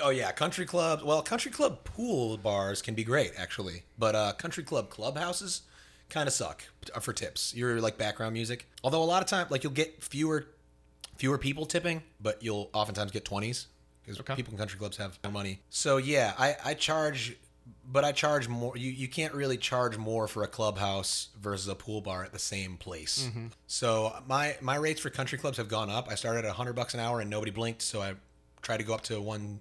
[0.00, 1.02] Oh yeah, country clubs.
[1.02, 5.62] Well, country club pool bars can be great actually, but uh, country club clubhouses
[6.08, 6.62] kind of suck
[7.00, 7.52] for tips.
[7.52, 8.68] You're like background music.
[8.84, 10.46] Although a lot of time, like you'll get fewer
[11.16, 13.66] fewer people tipping, but you'll oftentimes get twenties
[14.08, 14.34] because Okay.
[14.36, 15.60] people in country clubs have no money.
[15.70, 17.36] So yeah, I I charge,
[17.90, 18.76] but I charge more.
[18.76, 22.38] You you can't really charge more for a clubhouse versus a pool bar at the
[22.38, 23.28] same place.
[23.66, 26.08] So my my rates for country clubs have gone up.
[26.10, 28.14] I started at hundred bucks an hour and nobody blinked, so I
[28.62, 29.60] tried to go up to one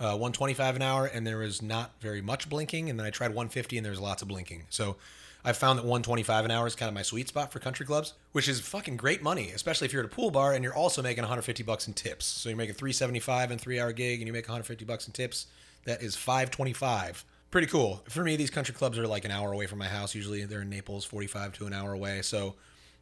[0.00, 2.88] uh, 125 an hour, and there was not very much blinking.
[2.88, 4.66] And then I tried 150, and there was lots of blinking.
[4.70, 4.96] So
[5.44, 8.14] I found that 125 an hour is kind of my sweet spot for country clubs,
[8.32, 11.00] which is fucking great money, especially if you're at a pool bar and you're also
[11.02, 12.26] making 150 bucks in tips.
[12.26, 15.46] So you're making 375 in three hour gig, and you make 150 bucks in tips.
[15.84, 17.24] That is 525.
[17.50, 18.02] Pretty cool.
[18.08, 20.14] For me, these country clubs are like an hour away from my house.
[20.14, 22.20] Usually they're in Naples, 45 to an hour away.
[22.20, 22.56] So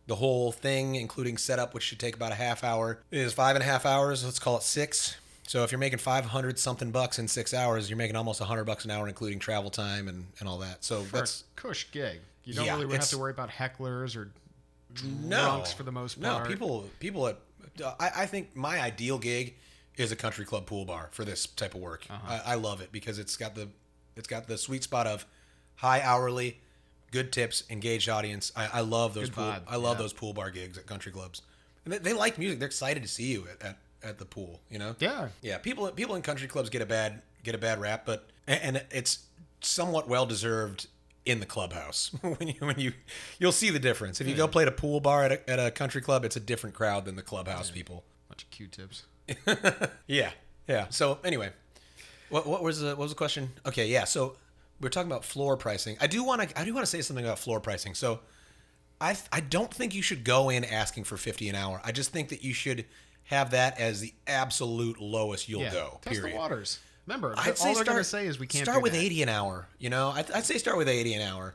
[0.07, 3.62] the whole thing, including setup, which should take about a half hour, is five and
[3.62, 4.24] a half hours.
[4.24, 5.16] Let's call it six.
[5.47, 8.84] So if you're making 500 something bucks in six hours, you're making almost 100 bucks
[8.84, 10.84] an hour, including travel time and, and all that.
[10.84, 14.16] So for that's a cush gig you don't Yeah, really have to worry about hecklers
[14.16, 14.30] or
[15.05, 17.38] no drunks for the most part No, people, people at,
[18.01, 19.57] I, I think my ideal gig
[19.97, 22.07] is a country club pool bar for this type of work.
[22.09, 22.40] Uh-huh.
[22.47, 23.68] I, I love it because it's got the
[24.14, 25.26] it's got the sweet spot of
[25.76, 26.59] high hourly,
[27.12, 28.51] good tips, engaged audience.
[28.57, 29.44] I, I love those Good pool.
[29.44, 30.03] vibe, I love yeah.
[30.03, 31.42] those pool bar gigs at country clubs,
[31.84, 32.59] and they, they like music.
[32.59, 34.61] They're excited to see you at, at, at the pool.
[34.71, 34.97] You know.
[34.99, 35.29] Yeah.
[35.43, 38.85] Yeah, people people in country clubs get a bad get a bad rap, but and
[38.91, 39.21] it's
[39.61, 40.87] somewhat well deserved
[41.25, 42.93] in the clubhouse when you when you
[43.39, 44.21] you'll see the difference.
[44.21, 46.37] If you go play at a pool bar at a, at a country club, it's
[46.37, 48.05] a different crowd than the clubhouse people.
[48.29, 49.05] Bunch of Q-tips.
[50.07, 50.31] Yeah,
[50.69, 50.87] yeah.
[50.91, 51.51] So anyway,
[52.29, 53.51] what what was the what was the question?
[53.67, 54.05] Okay, yeah.
[54.05, 54.37] So
[54.81, 55.97] we're talking about floor pricing.
[56.01, 57.95] I do want to I do want to say something about floor pricing.
[57.95, 58.21] So
[59.01, 61.81] I th- I don't think you should go in asking for fifty an hour.
[61.85, 62.85] I just think that you should
[63.27, 65.72] have that as the absolute lowest you'll Yeah.
[65.72, 65.99] go.
[66.03, 66.35] Test period.
[66.35, 66.79] the waters.
[67.07, 68.99] Remember, I'd all say they're gonna start- say is we can't start with that.
[69.03, 69.68] 80 an hour.
[69.79, 71.55] You know, I'd, I'd say start with 80 an hour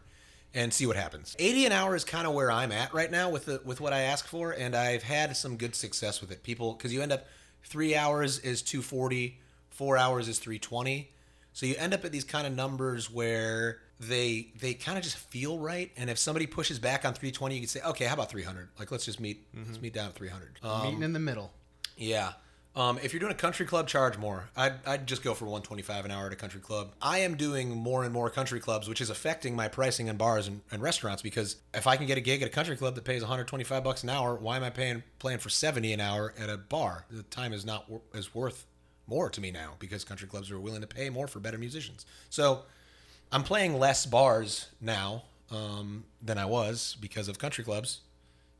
[0.53, 1.35] and see what happens.
[1.39, 3.91] 80 an hour is kind of where I'm at right now with the with what
[3.93, 6.43] I ask for, and I've had some good success with it.
[6.43, 7.25] People, because you end up
[7.63, 11.11] three hours is 240, four hours is 320,
[11.53, 15.17] so you end up at these kind of numbers where they they kind of just
[15.17, 15.91] feel right.
[15.97, 18.69] And if somebody pushes back on 320, you can say, okay, how about 300?
[18.79, 20.59] Like let's just meet let's meet down at 300.
[20.63, 21.51] Um, Meeting in the middle.
[21.97, 22.33] Yeah.
[22.73, 24.49] Um, if you're doing a country club, charge more.
[24.55, 26.93] I'd, I'd just go for 125 an hour at a country club.
[27.01, 30.47] I am doing more and more country clubs, which is affecting my pricing in bars
[30.47, 33.03] and, and restaurants because if I can get a gig at a country club that
[33.03, 36.49] pays 125 bucks an hour, why am I paying playing for 70 an hour at
[36.49, 37.05] a bar?
[37.11, 38.65] The time is not wor- is worth
[39.05, 42.05] more to me now because country clubs are willing to pay more for better musicians.
[42.29, 42.63] So
[43.33, 47.99] I'm playing less bars now um, than I was because of country clubs.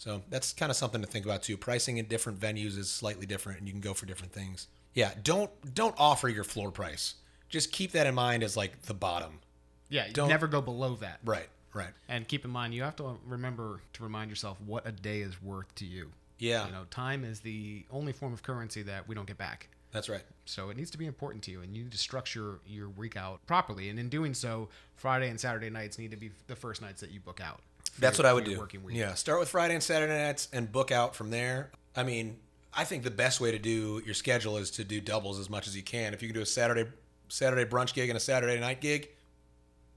[0.01, 1.57] So that's kind of something to think about too.
[1.57, 4.65] Pricing in different venues is slightly different, and you can go for different things.
[4.95, 7.13] Yeah, don't don't offer your floor price.
[7.49, 9.41] Just keep that in mind as like the bottom.
[9.89, 11.19] Yeah, Don't- never go below that.
[11.23, 11.91] Right, right.
[12.09, 15.39] And keep in mind, you have to remember to remind yourself what a day is
[15.39, 16.13] worth to you.
[16.39, 19.67] Yeah, You know, time is the only form of currency that we don't get back.
[19.91, 20.23] that's right.
[20.45, 23.15] So it needs to be important to you, and you need to structure your week
[23.15, 23.89] out properly.
[23.89, 27.11] And in doing so, Friday and Saturday nights need to be the first nights that
[27.11, 27.61] you book out.
[27.99, 28.57] That's what I would do.
[28.57, 28.95] Working week.
[28.95, 31.71] Yeah, start with Friday and Saturday nights and book out from there.
[31.95, 32.37] I mean,
[32.73, 35.67] I think the best way to do your schedule is to do doubles as much
[35.67, 36.13] as you can.
[36.13, 36.89] If you can do a Saturday
[37.27, 39.09] Saturday brunch gig and a Saturday night gig,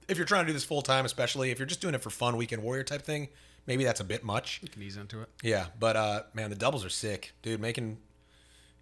[0.08, 2.10] if you're trying to do this full time, especially if you're just doing it for
[2.10, 3.28] fun, weekend warrior type thing,
[3.66, 4.60] maybe that's a bit much.
[4.62, 5.28] You can ease into it.
[5.42, 7.60] Yeah, but uh, man, the doubles are sick, dude.
[7.60, 7.98] Making,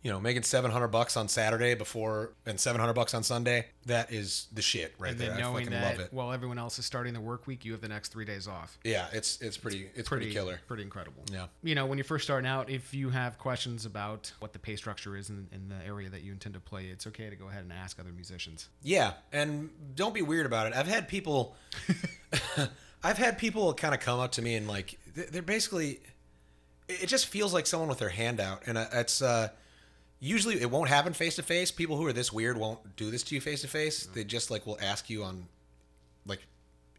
[0.02, 3.66] you know, making seven hundred bucks on Saturday before and seven hundred bucks on Sunday.
[3.86, 5.34] That is the shit right and there.
[5.34, 6.12] I fucking that love it.
[6.12, 8.78] while everyone else is starting the work week, you have the next three days off.
[8.82, 10.60] Yeah, it's it's pretty it's pretty, killer.
[10.66, 11.22] Pretty incredible.
[11.32, 11.46] Yeah.
[11.62, 14.74] You know, when you're first starting out, if you have questions about what the pay
[14.74, 17.48] structure is in, in the area that you intend to play, it's okay to go
[17.48, 18.68] ahead and ask other musicians.
[18.82, 20.74] Yeah, and don't be weird about it.
[20.74, 21.54] I've had people,
[23.04, 26.00] I've had people kind of come up to me and like they're basically,
[26.88, 29.48] it it just feels like someone with their hand out, and uh, it's uh,
[30.22, 31.70] usually it won't happen face to face.
[31.70, 34.06] People who are this weird won't do this to you face to face.
[34.06, 35.48] They just like will ask you on,
[36.24, 36.40] like,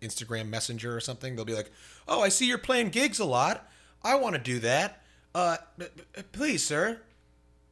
[0.02, 1.36] Instagram Messenger or something.
[1.36, 1.72] They'll be like,
[2.08, 3.68] "Oh, I see you're playing gigs a lot.
[4.04, 5.02] I want to do that.
[5.34, 7.00] Uh, b- b- please, sir."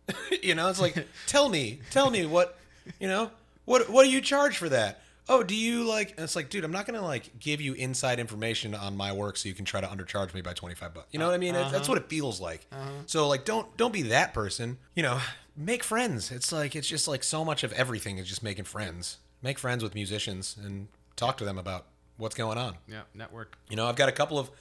[0.42, 2.58] you know, it's like, tell me, tell me what,
[3.00, 3.32] you know,
[3.66, 5.02] what what do you charge for that?
[5.32, 6.12] Oh, do you like?
[6.12, 9.38] And it's like, dude, I'm not gonna like give you inside information on my work
[9.38, 11.08] so you can try to undercharge me by 25 bucks.
[11.12, 11.56] You know what I mean?
[11.56, 12.68] It's- That's what it feels like.
[13.06, 14.78] So like, don't don't be that person.
[14.96, 15.20] You know,
[15.56, 16.32] make friends.
[16.32, 19.18] It's like it's just like so much of everything is just making friends.
[19.42, 21.86] Make friends with musicians and talk to them about
[22.18, 22.76] what's going on.
[22.88, 23.58] Yeah, network.
[23.70, 24.52] You know, I've got a couple of,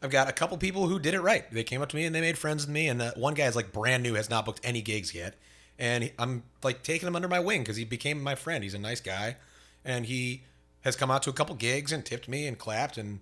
[0.00, 1.44] I've got a couple people who did it right.
[1.52, 2.88] They came up to me and they made friends with me.
[2.88, 5.34] And uh, one guy is like brand new, has not booked any gigs yet,
[5.78, 8.64] and he- I'm like taking him under my wing because he became my friend.
[8.64, 9.36] He's a nice guy,
[9.84, 10.42] and he
[10.82, 13.20] has come out to a couple gigs and tipped me and clapped and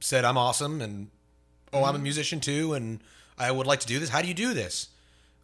[0.00, 1.08] said I'm awesome and
[1.72, 3.00] oh I'm a musician too and
[3.38, 4.08] I would like to do this.
[4.08, 4.88] How do you do this?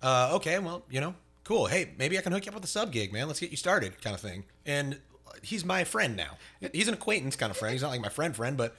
[0.02, 1.14] Uh, okay, well you know,
[1.44, 1.66] cool.
[1.66, 3.26] Hey, maybe I can hook you up with a sub gig, man.
[3.26, 4.44] Let's get you started, kind of thing.
[4.64, 4.98] And
[5.42, 6.38] he's my friend now.
[6.72, 7.72] He's an acquaintance kind of friend.
[7.72, 8.76] He's not like my friend friend, but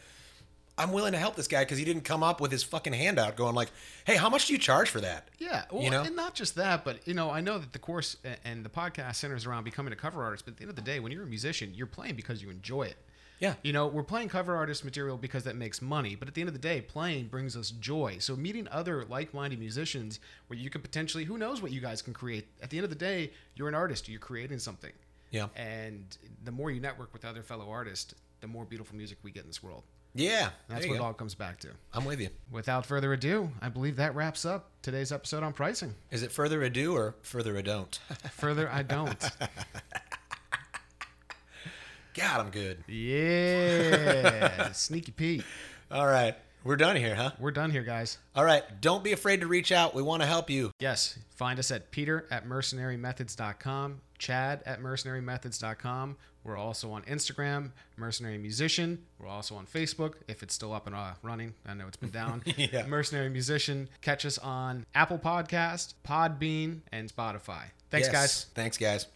[0.77, 3.37] I'm willing to help this guy because he didn't come up with his fucking handout
[3.37, 3.69] going like,
[4.05, 6.03] "Hey, how much do you charge for that?" Yeah, well, You know?
[6.03, 9.15] and not just that, but you know, I know that the course and the podcast
[9.15, 10.45] centers around becoming a cover artist.
[10.45, 12.49] But at the end of the day, when you're a musician, you're playing because you
[12.49, 12.97] enjoy it.
[13.39, 13.55] Yeah.
[13.63, 16.15] You know, we're playing cover artist material because that makes money.
[16.15, 18.17] But at the end of the day, playing brings us joy.
[18.19, 22.13] So meeting other like-minded musicians where you could potentially, who knows what you guys can
[22.13, 22.47] create.
[22.61, 24.07] At the end of the day, you're an artist.
[24.07, 24.93] You're creating something.
[25.31, 25.47] Yeah.
[25.55, 29.43] And the more you network with other fellow artists, the more beautiful music we get
[29.43, 29.83] in this world.
[30.17, 31.67] Yeah, That's what you it all comes back to.
[31.93, 32.29] I'm with you.
[32.49, 35.93] Without further ado, I believe that wraps up today's episode on pricing.
[36.09, 37.99] Is it further ado or further I don't?
[38.31, 39.19] Further, I don't.
[42.13, 42.85] God, I'm good.
[42.87, 45.43] Yeah, sneaky Pete.
[45.91, 47.31] All right, we're done here, huh?
[47.37, 48.17] We're done here, guys.
[48.35, 49.93] All right, don't be afraid to reach out.
[49.93, 50.71] We want to help you.
[50.79, 53.99] Yes, find us at peter at mercenarymethods.com.
[54.17, 56.15] chad at mercenarymethods.com.
[56.45, 58.99] We're also on Instagram, Mercenary Musician.
[59.19, 61.55] We're also on Facebook, if it's still up and uh, running.
[61.67, 62.43] I know it's been down.
[62.55, 62.85] Yeah.
[62.85, 63.89] Mercenary Musician.
[64.01, 67.63] Catch us on Apple Podcast, Podbean, and Spotify.
[67.89, 68.11] Thanks, Yes.
[68.11, 68.45] guys.
[68.53, 69.07] Thanks, guys.